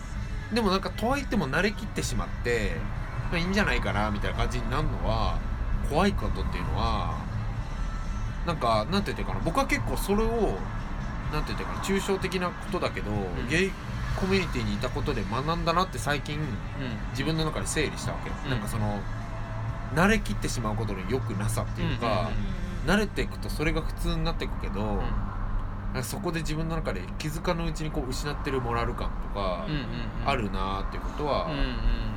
[0.53, 2.77] でもなんかとはいっても慣れきってしまって、
[3.29, 5.37] まあ、いいんじゃないかなみたいな感じになるのは
[5.89, 7.17] 怖いことっていうのは
[8.47, 9.41] なんかなんて言ってるかな。
[9.43, 10.27] 僕は結構それを
[11.33, 11.81] なんて言ってるかな。
[11.81, 13.49] 抽象的なことだけど、ん。
[13.49, 13.71] ゲイ
[14.15, 16.45] コミュニティにいたことで学んだなって最近うん。
[17.11, 18.51] 自分の中で整理したわけよ、うん。
[18.51, 19.01] なんかその
[19.93, 22.29] 慣れきってしまうことの良くなさっていうか、
[22.89, 29.65] 慣れていくとそれが普通になっていくけど、なんかそこで自分の中で気づかぬうちにこう失ってるモラル感とか
[30.25, 31.49] あるなーっていうことは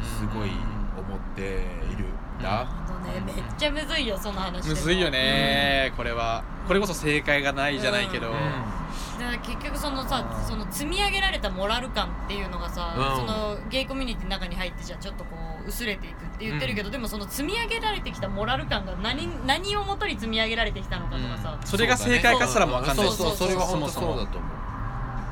[0.03, 0.51] すごい
[0.97, 2.43] 思っているん。
[2.43, 3.23] だ、ね。
[3.27, 6.43] めっちゃむずいよその話むずいよねこれは。
[6.67, 8.31] これこそ正解がないじゃないけど。
[8.31, 8.82] うん
[9.19, 10.49] だから結局そのさうん。
[10.49, 13.27] その積み上げられたモラル感っていうのがさ、うん。
[13.27, 23.07] そのゲイコミュニティの中に入ってじゃあちょっとこう薄れていくって言ってるけど、でもその積み上げられてきたモラル感が何何をもとに積み上げられてきたのかとかさ、それが正解かすらも分かんない。
[23.07, 24.63] そうそうそれは本当そうだと思う。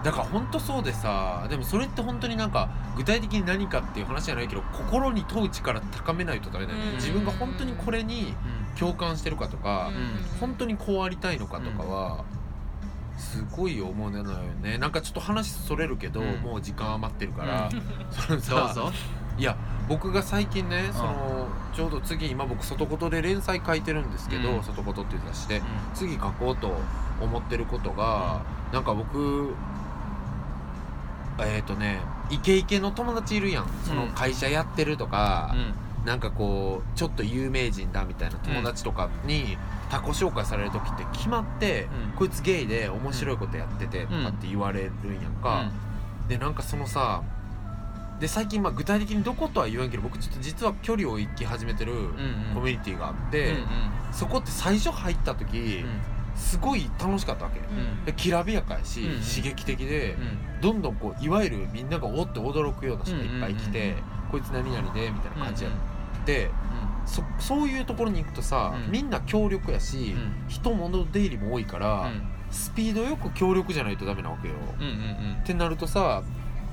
[0.05, 6.95] だから本当そうでさでもそれって本当になんか具体的に何かっていう話じゃないけど心に問う力高めないとダメだよね、うん。
[6.95, 8.35] 自分が本当にこれに
[8.79, 10.39] 共感してるかとか、ん。
[10.41, 12.25] 本当にこうありたいのかとかは、
[13.21, 14.25] すごい思うのよ
[14.63, 14.79] ね。
[14.79, 16.41] なんかちょっと話それるけど、うん。
[16.41, 17.83] もう時間余ってるから、うん。
[18.11, 18.93] そのどさうぞ。
[19.39, 19.57] いや
[19.89, 24.63] 僕が最近ねそのちょうど次今僕外言で連載書いてるんですけど、うん。
[24.63, 25.63] 外言っていう雑誌で
[25.95, 26.73] 次書こうと
[27.21, 28.41] 思ってることが、
[28.73, 29.55] なんか僕
[31.39, 33.67] えっ、とねイケイケの友達いるやん。
[33.85, 34.09] そのうん。
[34.11, 39.59] 会社やってるとかう、んなんかこうちょっと有名人だみたいな友達とかに
[39.91, 42.17] 他己紹介される時って決まって、うん。
[42.17, 45.71] こいつゲイで面白いことやっててとかって言われるんやんか、
[46.29, 47.23] でなんかそのさ
[48.19, 52.13] で最近まあ具体的にどことは言わんけど僕ちょっと実は距離を置き始めてるうんうん。
[52.55, 53.65] コミュニティがあって、うんうん。
[54.13, 55.85] そこって最初入った時、
[56.35, 58.05] すごい楽しかったわけ、うん。
[58.05, 59.21] できらびやかやし、うんうん。
[59.21, 60.17] 刺激的で、
[60.59, 60.61] うん。
[60.61, 65.77] どんどんこういわゆるみんながおって驚くような人がいっぱい来て、うんうんこいつ何々でみたいな感じやうん
[66.31, 66.51] って、
[67.07, 68.93] そそういうところに行くとさ、うん。
[68.93, 70.49] みんな協力やし、うん。
[70.49, 72.23] 人物出入りも多いから、うん。
[72.51, 74.55] スピードよく協力じゃないとダメなわけよ。
[74.81, 74.95] うんうんう
[75.39, 75.41] ん。
[75.41, 76.23] ってなるとさ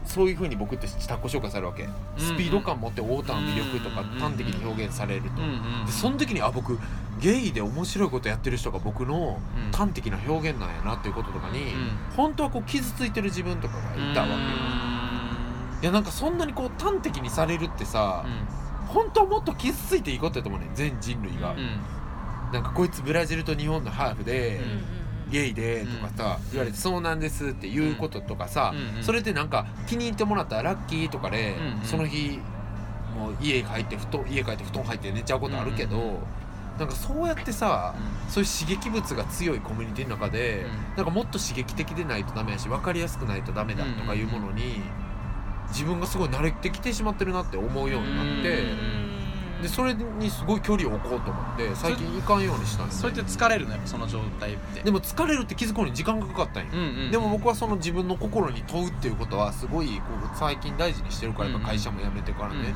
[0.06, 1.88] そういうふうに僕って他己紹介されるわけ。
[2.18, 6.80] スピード感持って太田の魅力とかうん端的に表現されると、うんうんでその時にあ僕
[7.20, 9.72] ゲイで面白いことやってる人が僕のうん。
[9.72, 11.90] 端的な表現なんやなっていうこととかに、うん。
[12.16, 14.40] 本当はこう傷ついてる自分とかがいたわけよ、
[15.82, 18.26] いやなんかそんなにこう端的にされるってさ、
[18.88, 21.56] 本当はもっと傷ついていいことやと思うねん全人類が、
[22.54, 24.62] なんかこいつブラジルと日本のハーフで、
[25.30, 32.40] ゲイでとかさ、うん言われてそうなんですっていうこととかさ、それでなんか気に入ってもらったらラッキーとかで、その日
[33.16, 36.20] もう家帰って布団家帰って布団入って寝ちゃうことあるけど、
[36.80, 37.96] なんかそうやってさ、
[38.30, 40.96] そういう刺激物が強いコミュニティの中で、うん。
[40.96, 44.82] なんかもっと刺激的でないとダメやし分かりやすくないとダメだとかいうものに、
[45.70, 49.62] 自分がすごい慣れてきてしまってるなって思うようになって、うん。
[49.62, 54.82] でそれにすごい距離を置こうと思って最近行かんようにしたんですそれって疲れるのやっぱその状態って。
[54.84, 62.76] でも疲れるって気づくのに時間がかかったんよ、うんうんでも僕はその自分の心に問うっていうことはすごいこう最近大事にしてるからやっぱ会社も辞めてからね、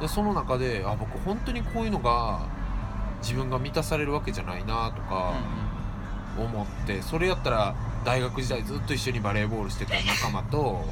[0.00, 2.46] でその中であ僕本当にこういうのが
[3.20, 5.34] 自分が満たされるわけじゃないなとか
[6.38, 10.84] 思ってそれやったら大学時代ずっと一緒にバレーボールしてた仲間と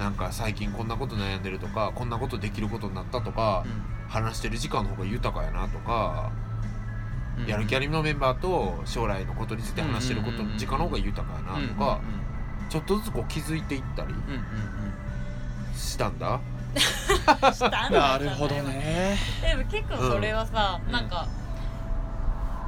[0.00, 3.66] なんか最近こんなこと悩んでるとかこんなことできることになったとか
[4.08, 6.32] 話してる時間の方が豊かやなとか
[7.38, 7.46] うん。
[7.46, 12.00] やる気ありのメンバーと将来のことについて話してることの時間の方が豊かやなとか
[12.70, 15.76] ちょっとずつこう気づいていったりうんうんうんうん。
[15.76, 16.40] したんだ？
[17.52, 18.00] したんだ。
[18.12, 19.18] なるほどね。
[19.42, 20.92] でも結構それはさ、うん。
[20.92, 21.26] なんか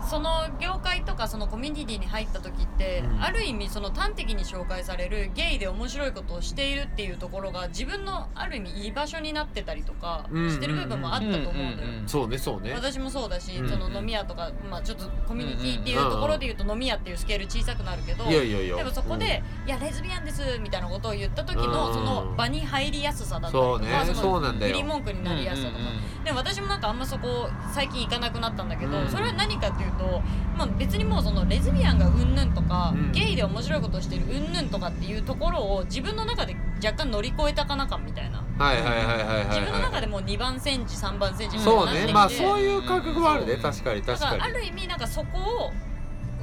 [0.07, 1.29] その業界とか
[1.63, 3.23] ミュニティに入った時って、うん。
[3.23, 10.51] ある意味その端的に紹介されるゲイで面白いことをしているっていうところが自分のある意味居場所になってたりとかうん。
[10.51, 12.73] してる部分もあったと思うのよ、うんうんうんそうねそうね。
[12.75, 21.95] 私もそうだし、うんその飲み屋とか、まあ、ちょっとコミュニティっていうところで言うと飲み屋っていうスケール小さくなるけどでもそこで、いやレズビアンですみたいなことを言った時の、うん。
[21.95, 24.75] その場に入りやすさだったりとかそうねのそうなんだよ。
[24.75, 26.25] 売り文句になりやすさとか、うんうんうん。
[26.25, 29.09] でも私もなんかあんまそこ最近行かなくなったんだけど、うん。
[29.09, 30.21] それは何かっていうと、
[30.57, 33.13] まあ、別にもうそのレズビアンがうんぬんとか、うん。
[33.13, 38.43] ゲイで面白いことをしてるうんぬんとかっていうところを自分の中で若干乗り越えたかな感みたいな。
[38.59, 43.53] はいはいはいはいはい自分の中はでもう2番センチ3番センチいみたいにそうねまあそういう感覚はあるね。
[43.53, 43.59] う。
[43.59, 45.73] ん確かに確からにある意味なんかそこを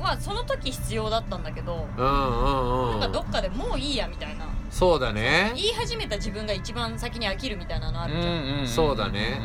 [0.01, 4.45] はその時必要だったんだけど、うんうんうんなんかどっかでもういいやみたいな。
[4.69, 5.51] そうだね。
[5.55, 9.31] 言い始めた自分が一番先に飽きるみたいなのあるじゃん、んんんそうだね。
[9.31, 9.43] だか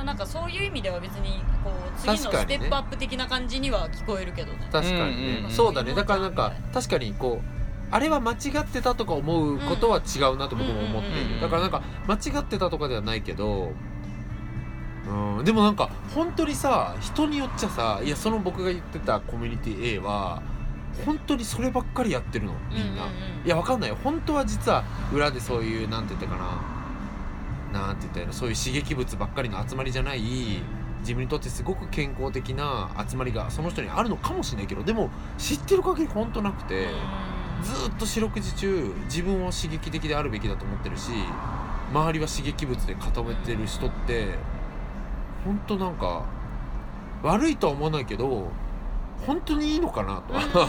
[0.00, 4.68] らなんかそういう意味では別にこう次のステップアップ的な感じには聞こえるけどね。
[4.72, 5.42] 確かにうんうんうん。
[5.44, 5.94] ねそうだね。
[5.94, 7.54] だからなんか確かにこう
[7.90, 11.40] あれは間違ってたとか思うことは違うなと僕も思っている。
[11.40, 13.72] だからなんか間違ってたとかではないけど
[15.08, 15.44] うん。
[15.44, 20.42] でもなんか本当にさ人によっちゃさいやその僕が言ってたコミュニティ A は
[21.04, 23.08] 本当にそればっかりやってるのみんな、
[23.44, 23.98] いやわかんないよ。
[24.04, 26.83] 本当は実は裏でそういうなんて言ったかな
[27.74, 30.22] なんて言ったらそういう刺激物ばっかりの集まりじゃない
[31.00, 36.88] 自分にとってすごく健康的な集まりがその人にあるのかもしれないけどでも知ってる限り本当なくて、
[37.62, 41.10] ずーっと四六時中自分を刺激的であるべきだと思ってるし
[41.92, 44.38] 周りは刺激物で固めてる人って
[45.44, 46.24] 本当なんか
[47.22, 48.48] 悪いとは思わないけど
[49.26, 50.68] 本当にいいのかなとは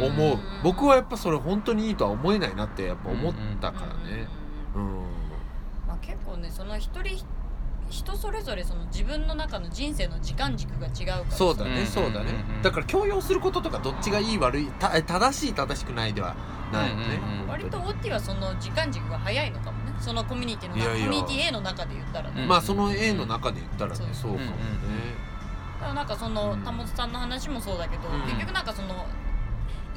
[0.00, 0.06] うん。
[0.12, 0.38] 思う。
[0.62, 4.28] 僕はやっぱそれ本当にいいとは思えないなってやっぱ思ったからね。
[4.74, 4.84] うん。
[4.84, 5.21] まあ、
[6.02, 7.24] 結構ねその一人
[7.90, 11.30] 人それぞれその自分の中の人生の時間軸が違うから。
[11.30, 12.32] そうだうんねそうだね。
[12.62, 16.34] だから強要することとかどっちがいい悪いた正しい正しくないでは
[16.72, 17.20] ないよね。
[17.22, 19.92] うんうん割とオッティはその時間軸が早いのかもね。
[20.00, 20.84] そのコミュニティの中。
[20.84, 21.06] いやいや。
[21.06, 22.48] コミュニティ A の中で言ったらね、うん。
[22.48, 24.52] まあその A の中で言ったらねそうそうかもね。
[25.78, 26.62] だからなんかそのうん。
[26.62, 28.22] 田本さんの話もそうだけど、うん。
[28.22, 29.06] 結局なんかその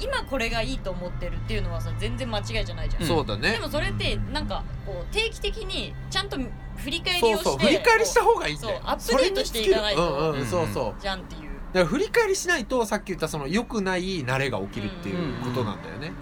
[0.00, 3.52] 今これがいいと思ってるっていうのはさ全然間違いじゃないじゃん、うんそうだね。
[3.52, 6.36] でもそれってなんかこう定期的にちゃんと
[6.76, 8.78] 振り返りをしてそうそう振り返りした方がいいんだよ。
[8.78, 11.00] そうアップデートしていかないとそうんうんそうそう。
[11.00, 11.40] じゃんっていう。
[11.40, 16.12] だから振り返りしないとさっき言ったその良くない慣れが起きるっていうことなんだよね、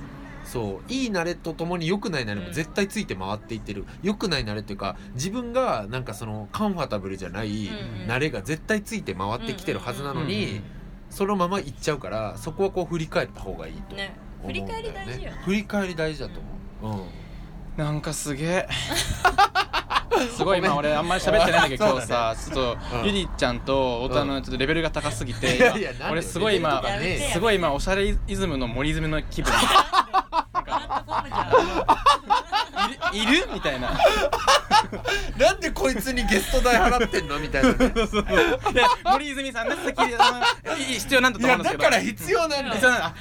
[0.45, 0.93] そう。
[0.93, 3.85] いい慣れとともに良くない慣れも絶対ついて回っていってる。
[4.03, 8.09] 良くない慣れっていうか自分がなんかそのカンファタブルじゃないうんうん。
[8.09, 10.61] 慣れが絶対ついて回ってきてるはずなのうんに
[11.15, 14.95] そのままいっちゃうからそこはこう振り返った方がいいとね振り思うんだよね。
[14.95, 15.39] 返り大事よね。
[15.45, 16.41] 振り返り大事だと
[16.83, 17.01] 思う、
[17.79, 17.85] うん。
[17.85, 18.69] なんかすげえ。
[20.37, 23.01] すごい今俺あんまり喋ってないんだけど 今日さちょっうん。
[23.03, 25.73] とゆりちゃんと太田のちょっとレベルが高すぎて
[26.11, 26.83] 俺すごい今
[27.33, 29.53] すごい今おしゃれイズムの森泉の気分。
[29.53, 29.59] プ
[30.71, 31.85] ラットフォームじゃんいる
[33.15, 33.49] いる？
[33.53, 33.97] みたいな。
[35.39, 37.39] なんでこいつにゲスト代払ってんの？
[37.39, 37.77] みたいなね。
[37.95, 40.03] で森泉さんね先
[40.99, 41.85] 必要なんだいと思うんですけど。
[41.85, 43.15] やだから必要なんだ。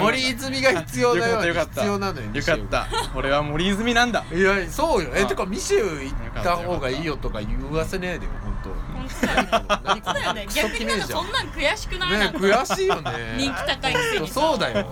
[0.00, 1.32] 森泉が必要だよ。
[1.32, 1.74] よかったよかった。
[1.80, 2.86] 必要なのよよかった。
[3.14, 4.24] 俺は森泉なんだ。
[4.32, 5.10] いやそうよ。
[5.14, 10.02] えあてかミシェル行った方がいいよとか言わせねえでよ本本当だよね。
[10.04, 12.38] 当だよね逆になんかそんなん悔しくないねなんか。
[12.38, 13.34] 悔しいよね。
[13.36, 14.86] 人気高いくせにさそうだよ。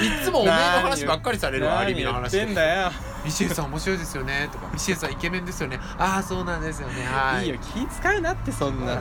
[0.00, 2.30] いつもおめえの話ばっかりされるわ有何言っ美の話。
[2.32, 2.92] てんだよ
[3.24, 7.04] ミシェルさん面白いですよね」とか「ミシェルさんイケメンですよね」「ああそうなんですよね。
[7.04, 7.46] はい。
[7.46, 7.58] いいよ。
[7.74, 8.92] 気使うなってそんな、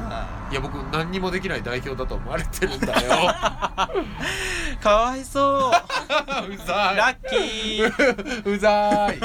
[0.52, 3.34] いや僕何にもできない代表だと思われてるんだよ。
[4.82, 5.72] かわいそう。
[6.54, 8.50] うざラッキー。
[8.50, 9.18] い うざい。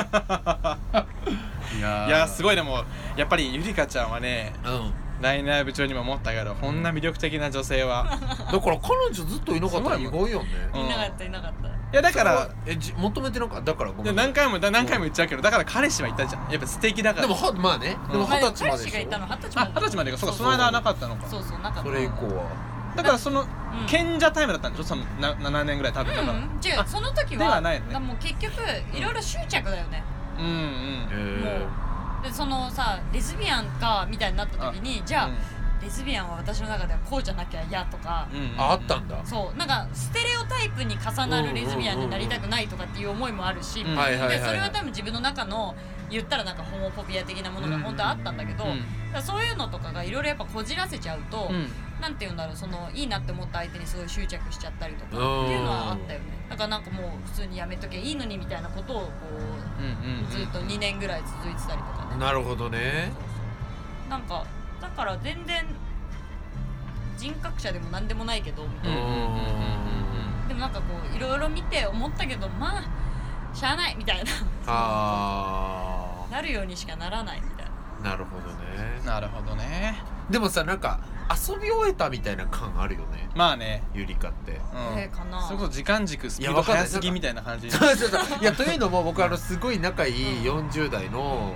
[1.79, 2.85] いやいやすいごいでも
[3.17, 4.95] やっぱりゆりかちゃんはねうん。
[5.21, 8.05] ライナー部長にも思ったけどこんな魅力的な女性は。
[8.53, 10.43] だから彼女ずっといなかったら意外よ。
[10.43, 13.61] ねうんいなかったいなかったいやだからえじ求めてなんか？
[13.61, 16.51] だからごめんで何回もだ何回も言っちゃうけどだから彼氏はいたじゃん。
[16.51, 17.27] やっぱ素敵だから。
[17.29, 17.97] でもはまあね。
[18.11, 18.91] でもうん二十まあ歳まででしょ？
[18.91, 19.27] 彼氏がいたの。
[19.27, 19.73] 二十歳あまで。
[19.73, 20.19] 二十歳までか。
[20.19, 20.57] そうかそそうそう。
[20.59, 21.27] の間はなかったのか。
[21.29, 21.83] そうそうなかった。
[21.83, 22.93] それ以降は。
[22.97, 23.87] だからそのうん。
[23.87, 24.85] 賢者タイムだったんでしょ？
[24.85, 26.33] そのな7年ぐらい多分だから。
[26.33, 27.87] うん違うその時でははないよね。
[27.87, 28.53] だからもう結局
[28.93, 30.03] いろいろ執着だよね。
[30.39, 31.09] うんうん。
[31.45, 31.67] え
[32.25, 35.31] でそのさレズビアンかみたいになった時にじゃあ、
[35.87, 38.47] レズビアンは私の中ではこうじゃなきゃ嫌とか、うんうん。
[38.57, 39.25] ーああったんだ。
[39.25, 43.95] そうなんかステレオタイプに重なるレズビアンになりたくないとかっていう思いもあるし、うん。
[43.95, 44.39] はいはいはいはい。
[44.39, 45.77] でそれは多分自分の中の
[46.11, 49.23] 言ったらなんかホモフォビア的なものが本当はあったんだけど、うん。
[49.23, 51.69] そういうのとかがいろいろやっぱこじらせちゃうと、うん。
[52.01, 55.23] なんて言うんだろうそのいいなって思った相手にすごい執着しちゃったりとかってうん
[55.53, 56.27] いうのはあったよね。
[56.51, 59.11] だからなんかもう普通にやめとけいいのにみたいなことをこ
[59.79, 62.17] うんうんうずっと2年ぐらい続いてたりとかね。
[62.19, 63.13] なるほどね。
[64.11, 64.45] なんか
[64.81, 65.67] だから全然
[67.17, 70.49] 人格者でも何でもないけどみたいな、うんうんうんうんうん。
[70.49, 72.85] でもなんかこういろいろ見て思ったけどまあ
[73.55, 74.31] しゃあないみたいな。
[74.67, 77.73] あなるようにしかならないみたいな。
[78.01, 79.01] あなるほどね。
[79.05, 80.03] なるほどね。
[80.29, 83.31] でもさなんか遊び終えたみたいな感あるよね。
[83.35, 83.83] まあね。
[83.95, 84.53] ゆりかって。
[84.53, 84.99] うん。
[84.99, 85.43] えーかな。
[85.43, 87.71] それこそ時間軸スピードいやわかんない速すぎみたいな感じ。
[87.71, 88.39] そうそうそう。
[88.41, 91.55] いやというのも僕あのすごい仲いい40代の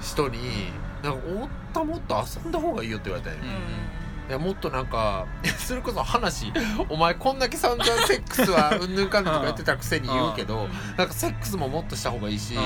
[0.00, 0.72] 人に
[1.02, 3.92] なんかおったもっと遊んだ方がいいよって言われたよ、うん
[4.28, 5.26] いやもっとなんか
[5.58, 6.52] それこそ話
[6.88, 12.62] お前こんだけ散々セックスはうんぬんかんぬんとか言ってたくせに言うけどなんかセックスももっとした方がいいし、うん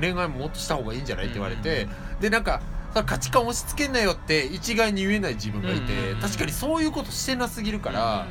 [0.00, 1.88] 恋愛ももっとした方がいいんじゃないって言われて、
[2.20, 2.62] でなんか
[2.94, 8.26] さ価値観押し付けんなよって一概に言えない自分がいて、確かにそういうことしてなすぎるかうんら、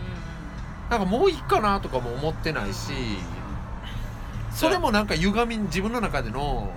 [0.90, 2.92] なんかもういいかなとかも思ってないし
[4.52, 5.06] それもなん。
[5.06, 6.72] か歪み自分の中での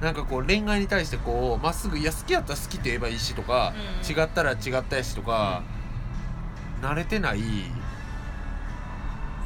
[0.00, 3.74] なんかこう恋愛に対してこうまっすぐ「いや好きやったら好きって言えばいいし」とか、
[4.08, 4.20] うん。
[4.20, 5.62] 違ったら違ったやしとか、
[6.80, 7.40] 慣れてない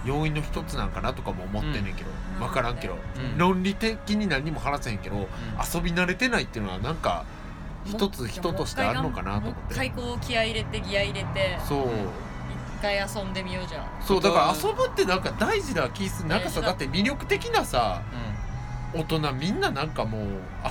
[0.04, 2.46] 要因の一つなんかなとかも思ってんねんけど、うん。
[2.46, 3.38] 分からんけど、うん。
[3.38, 5.20] 論理的に何も話せへんけど、ん。
[5.20, 7.24] 遊び慣れてないっていうのはなんか
[7.84, 11.86] 一つ人としてあるのかなと思っもう一回てこう気合い入れてギア入れてそう。
[12.78, 13.86] 一回遊んでみようじゃん。
[14.00, 16.68] そうだから遊ぶってなんか大事な気するなんかさだ。
[16.68, 18.02] だって魅力的なさ
[18.94, 20.22] 大人みんななんかもう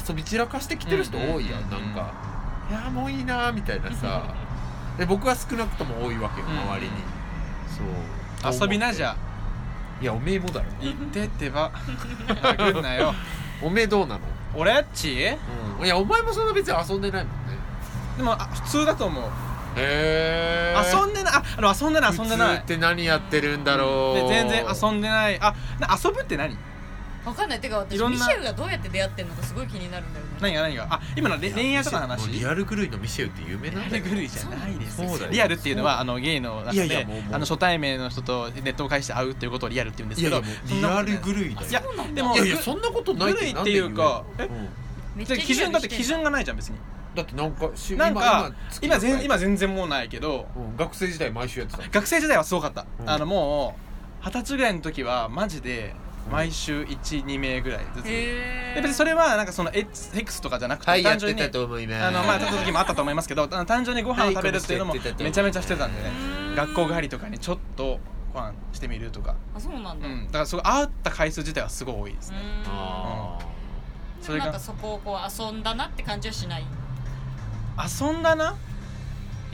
[0.07, 1.63] 遊び散らかしてきてる人多いやん。
[1.63, 2.13] うんなんか
[2.69, 4.23] いやもういいなみたいなさ。
[4.97, 6.91] で僕は少なくとも多いわけようん周りに。
[8.53, 8.63] そう。
[8.63, 9.15] 遊びなじゃ。
[10.01, 10.65] いやおめえもだろ。
[10.81, 11.71] 言ってってば。
[12.27, 13.13] 殴んなよ。
[13.61, 14.21] おめえどうなの？
[14.55, 15.27] 俺っち？
[15.79, 15.85] うん。
[15.85, 17.57] いやお前もそんな別に遊んでないもんね。
[18.17, 19.23] でもあ普通だと思う。
[19.75, 21.33] へえ遊んでない。
[21.33, 22.47] ああの遊んでない遊んでない。
[22.49, 24.29] 普通って何やってるんだろう。
[24.29, 25.39] で全然遊んでない。
[25.41, 26.55] あな遊ぶって何？
[27.25, 27.61] わかんない。
[27.61, 30.31] てか私いろんなミシェルがどうやって出会ってんのかすごい気になるんだよね。
[30.41, 30.87] 何が何が？
[30.89, 32.29] あ今のれ恋愛とかの話？
[32.31, 34.03] リアル狂いのミシェルって有名なんだよ。
[34.03, 34.73] リアル狂いじゃない。
[34.73, 37.35] ですそうだよリアルっていうのはあのゲイの中いやいでやもうもう。
[37.35, 41.73] あの初対面の人とネットを介して会うっていうことをリアルって言うんですけどリアル狂いだよい。
[41.73, 44.47] やそうなんだでもいやいやそんなことない狂いっていうかえ？
[45.15, 46.77] なん基準だって基準がないじゃん別に。
[47.15, 53.09] だってなんかしなんか今全全今全然もうないけどうん学生時代毎週やってた学生時代はすごかった、うん。
[53.09, 53.75] あのも
[54.23, 55.93] う二十歳ぐらいの時はマジで
[56.31, 61.47] 毎週12名ぐらいずつ、へで別にそれはなんかその X, X とかじゃなくて、はい単純にあ
[62.11, 66.09] のまあちょっと時もあったと思いますけど単純にご飯を食べるっていうのもめちゃめちゃしてたんでね。
[66.49, 66.55] うん。
[66.55, 67.99] 学校帰りとかにちょっと
[68.33, 70.07] ご飯してみるとか、あそうなんだ。
[70.07, 72.71] うん、だからそご会った回数自体はすごい多いですね、うん。
[72.71, 73.39] あ
[74.21, 74.45] それが。
[74.45, 76.65] なんかそこをこう遊んだなって感じはしない？
[77.77, 78.55] 遊んだな？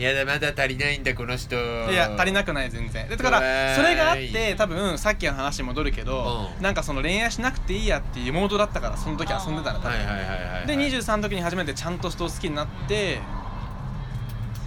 [0.02, 1.56] やだまだ足りないんだこの人。
[1.56, 3.08] いや足りなくない全然。
[3.08, 6.64] でだからそれがあって多分さっきの話に戻るけど、うん。
[6.64, 9.98] なんかその恋愛しなくていいやっていうモードだったからその時遊んでたの多分、
[10.68, 13.20] で23の時に初めてちゃんと人を好きになって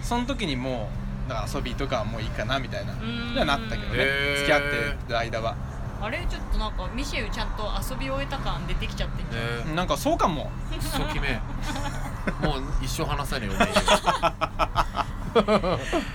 [0.03, 0.89] その時にも
[1.25, 3.33] うだから遊びとかはもういいかなみたいなうん。
[3.33, 4.05] にはなったけどね
[4.37, 4.67] 付き合って
[5.09, 5.55] る間は。
[6.01, 9.69] あれちょっとなんかミシェルちゃんと遊び終えた感出てきちゃってんじゃん。
[9.69, 9.73] ね。
[9.73, 10.51] なんかそうかも。
[10.77, 11.39] クソ決め。
[12.45, 13.57] もう一生話さねえよ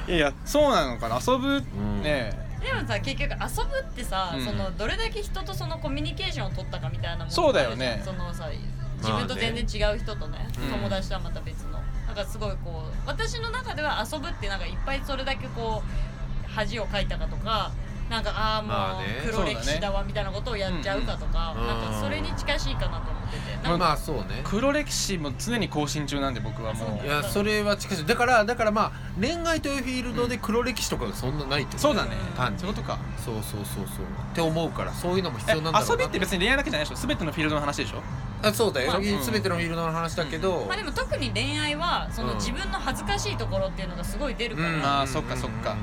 [0.09, 1.18] いやいやそうなのかな？
[1.26, 1.57] 遊ぶ？
[1.57, 2.02] うん。
[2.02, 4.45] ねでもさ結局遊ぶってさ、うん。
[4.45, 8.03] そのどれだけ人とそのコミュニケーションを取ったかみたいなものそうだよね。
[8.05, 8.51] そのさ
[8.99, 11.78] 自分と全然違う人とね、うん友達とはまた別の。
[12.07, 17.70] なんかすごいこう私の中では遊ぶってなんかいっぱいそれだけこう恥をかいたかとか
[18.11, 19.20] なんかああもうまあね。
[19.30, 21.66] 黒歴史だわみたいなことをやっちゃうかとか、うん。
[21.66, 23.68] なんかそれに近しいかなと思ってて。
[23.68, 24.41] まあそうね。
[24.45, 32.11] 黒歴史も常に更新中なんで僕はもいうやそれは近しいだからだからまあ恋愛というフィールドで黒歴史とかがそんなないってことそうだね。
[32.37, 32.59] 単に。
[32.59, 32.99] そういうことか。
[33.24, 34.05] そうそうそうそう。
[34.33, 35.95] って思うからそういうのも必え要なんだろうな。
[35.95, 37.07] 遊びって別に恋愛だけじゃないでしょ？
[37.07, 38.03] 全てのフィールドの話でしょ？
[38.41, 39.05] あそうだよ、まあうん。
[39.05, 42.39] 全てのフィールドの話だけど、まあでも特に恋愛はそのうん。
[42.39, 44.85] 自分の恥ずかしいところっていうのがすごい出るから、うん。
[44.85, 45.76] あーそっかそっか。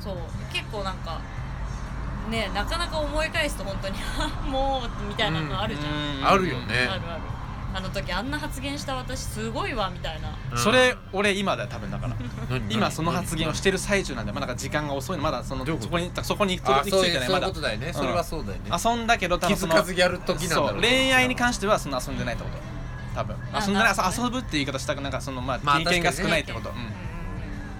[0.00, 0.16] そう。
[0.52, 1.20] 結構なんか
[2.30, 3.98] ねなかなか思い返すと本当に
[4.50, 6.26] もうみたいなのあるじゃん、うん。
[6.26, 6.88] あるよね。
[6.90, 7.22] あるある。
[7.74, 10.30] あの時あんな発言した私すごいわみたいな。
[10.50, 10.58] うん。
[10.58, 12.16] それ俺今だよ多分だから
[12.48, 12.72] 何？
[12.72, 18.70] 今その発言をしてる最中なんでまだ時間が遅いのまだそのそこにそこに行くあ行き着そういうそういういてないまだことだよね、それはそうだよね。
[18.72, 22.56] 遊んだけど多気分そのづかずやる時なんだろそうう恋愛に関してはそんな遊んでないってこと。
[23.14, 23.36] 多分。
[23.52, 23.80] あ遊んね。
[24.24, 26.76] 遊ぶって言い方したくなんかそのままああ経験が少ないってこと、うん。
[26.76, 27.06] うん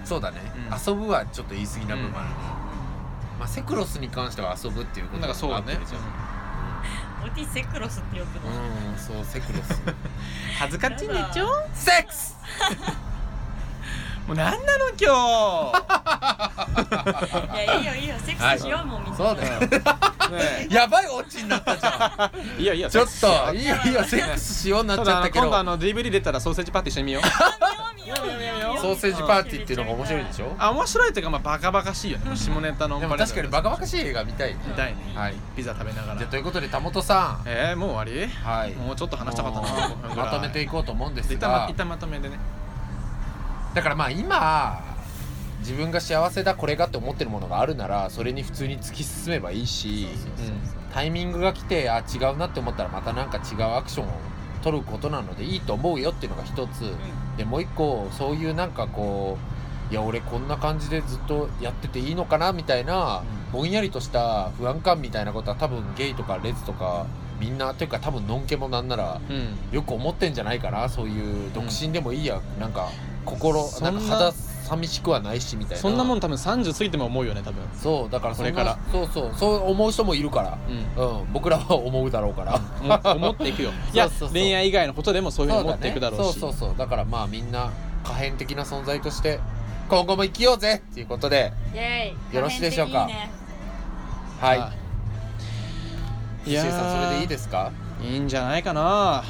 [0.07, 0.77] そうだね、うん。
[0.77, 2.29] 遊ぶはちょっと言い過ぎな部分ある、
[3.39, 6.01] まあセクロスに関しては遊ぶっていううん、ことなんかそうだね合ってるじゃん。
[7.25, 9.81] オティセクロスってよくない、うんそうセクロス。
[10.59, 12.35] 恥ずかしいんでちょセックス！
[14.27, 15.71] もうなんなの今
[17.55, 18.15] いやいいよいいよ。
[18.19, 19.17] セックスしよう、もうみんな。
[19.17, 19.59] そうだよ
[20.69, 22.37] やばいオチになったじゃん。
[22.57, 25.49] えいいよいいよちょっといいよいいよセックスしようになっちゃったけど。
[25.49, 27.23] だあの今度あの DVD 出たらソーセージパーティーしてみよう。
[28.79, 30.55] ソーセージパーティーっていうのが面白いでしょ？
[30.59, 32.35] あ面白いっていうかまあバカバカしいよね。
[32.35, 34.59] 下ネタのでも確かにバカバカしい映画見たいね。
[34.65, 34.97] 見たいね。
[35.15, 35.35] はい。
[35.55, 36.17] ピザ食べながら。
[36.17, 37.43] じゃあということで田本さん。
[37.45, 38.27] えー、もう終わり？
[38.33, 38.71] はい。
[38.73, 39.67] もうちょっと話したかったな。
[39.89, 40.23] もう5分ぐら。
[40.23, 41.33] いまとめていこうと思うんですが。
[41.35, 42.39] 一旦ま一旦まとめでね。
[43.73, 44.79] だからまあ今
[45.59, 50.07] 自分が幸せだこれがって思ってるものがあるならそれに普通に突き進めばいいし
[50.93, 54.09] タイミングが来てあ違うなって思ったらまたなんか違うアクションを
[54.61, 56.93] 取ることなのでいいと思うよっていうのが一つ。
[57.37, 59.37] でもう一個そういうなんかこ
[59.89, 67.05] ういや俺こんな感じでずっとやってていいのかなみたいなぼんやりとした不安感みたいなことは多分ゲイとかレズとか
[67.39, 69.21] みんなというか多分のんけもなんなら
[69.71, 70.89] よく思ってんじゃないかな。
[70.89, 72.89] そういう独身でもいいや、なんか
[73.23, 74.33] 心なんか肌
[74.67, 75.81] 寂しくはないしみたいな。
[75.81, 77.63] そんなもん多分30過ぎても思うよね多分。
[77.75, 78.77] そうだからそれから。
[78.91, 79.31] そうそう。
[79.35, 80.57] そう思う人もいるから。
[80.97, 81.03] うん。
[81.03, 81.33] うん。
[81.33, 82.59] 僕らは思うだろうから。
[82.81, 83.71] 思思っていくよ。
[83.93, 84.33] いやそうそうそう。
[84.33, 86.39] 恋愛以外のことでもそういうふうに思っていくだろうし。
[86.39, 87.71] そうそうそうだからまあみんな
[88.03, 89.39] 可変的な存在として
[89.89, 92.35] 今後も生きようぜっていうことでイエーイ。
[92.35, 93.01] よろしいでしょうか？
[93.01, 93.29] いいね。
[94.41, 94.57] はい。
[96.49, 96.53] い。
[96.53, 97.71] やー石井さんそれでいいですか？
[98.03, 99.23] いいんじゃないかな。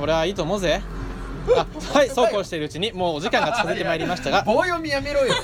[0.00, 0.80] 俺はいいと思うぜ
[1.56, 1.66] あ
[1.98, 5.34] はいそうこうしているうちにもうお時間が近づいてまいりましたが棒読みやめろよ。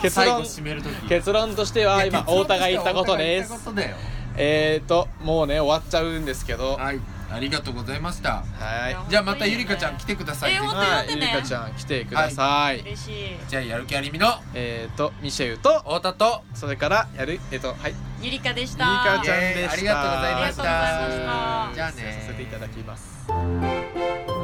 [0.00, 0.94] 結 最後論締める時。
[1.08, 3.46] 結論としてはい今太田が言ったことです。
[3.52, 3.96] ったことだよ。
[4.36, 6.74] えーともうね終わっちゃうんですけど。
[6.76, 7.00] はい。
[7.32, 8.42] ありがとうございました。
[8.58, 8.96] はい。
[9.08, 13.36] じゃあまたゆりかちゃん来てくださいぜひえー本はいゆりかちゃん来てください、嬉しい。
[13.48, 14.26] じゃあやる気ありみの？
[14.52, 16.42] えーとミシェウと太田と？
[16.54, 17.94] それからやるえーとはい。
[18.20, 18.84] ゆりかでした。
[18.84, 19.56] ゆりかちゃんでした。
[19.56, 19.68] イエーイ。
[19.68, 20.62] ありがとうございました。
[20.64, 21.74] ありがとうございました。
[21.76, 24.39] じゃあねさせていただきます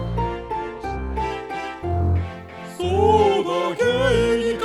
[2.79, 4.56] そうだけに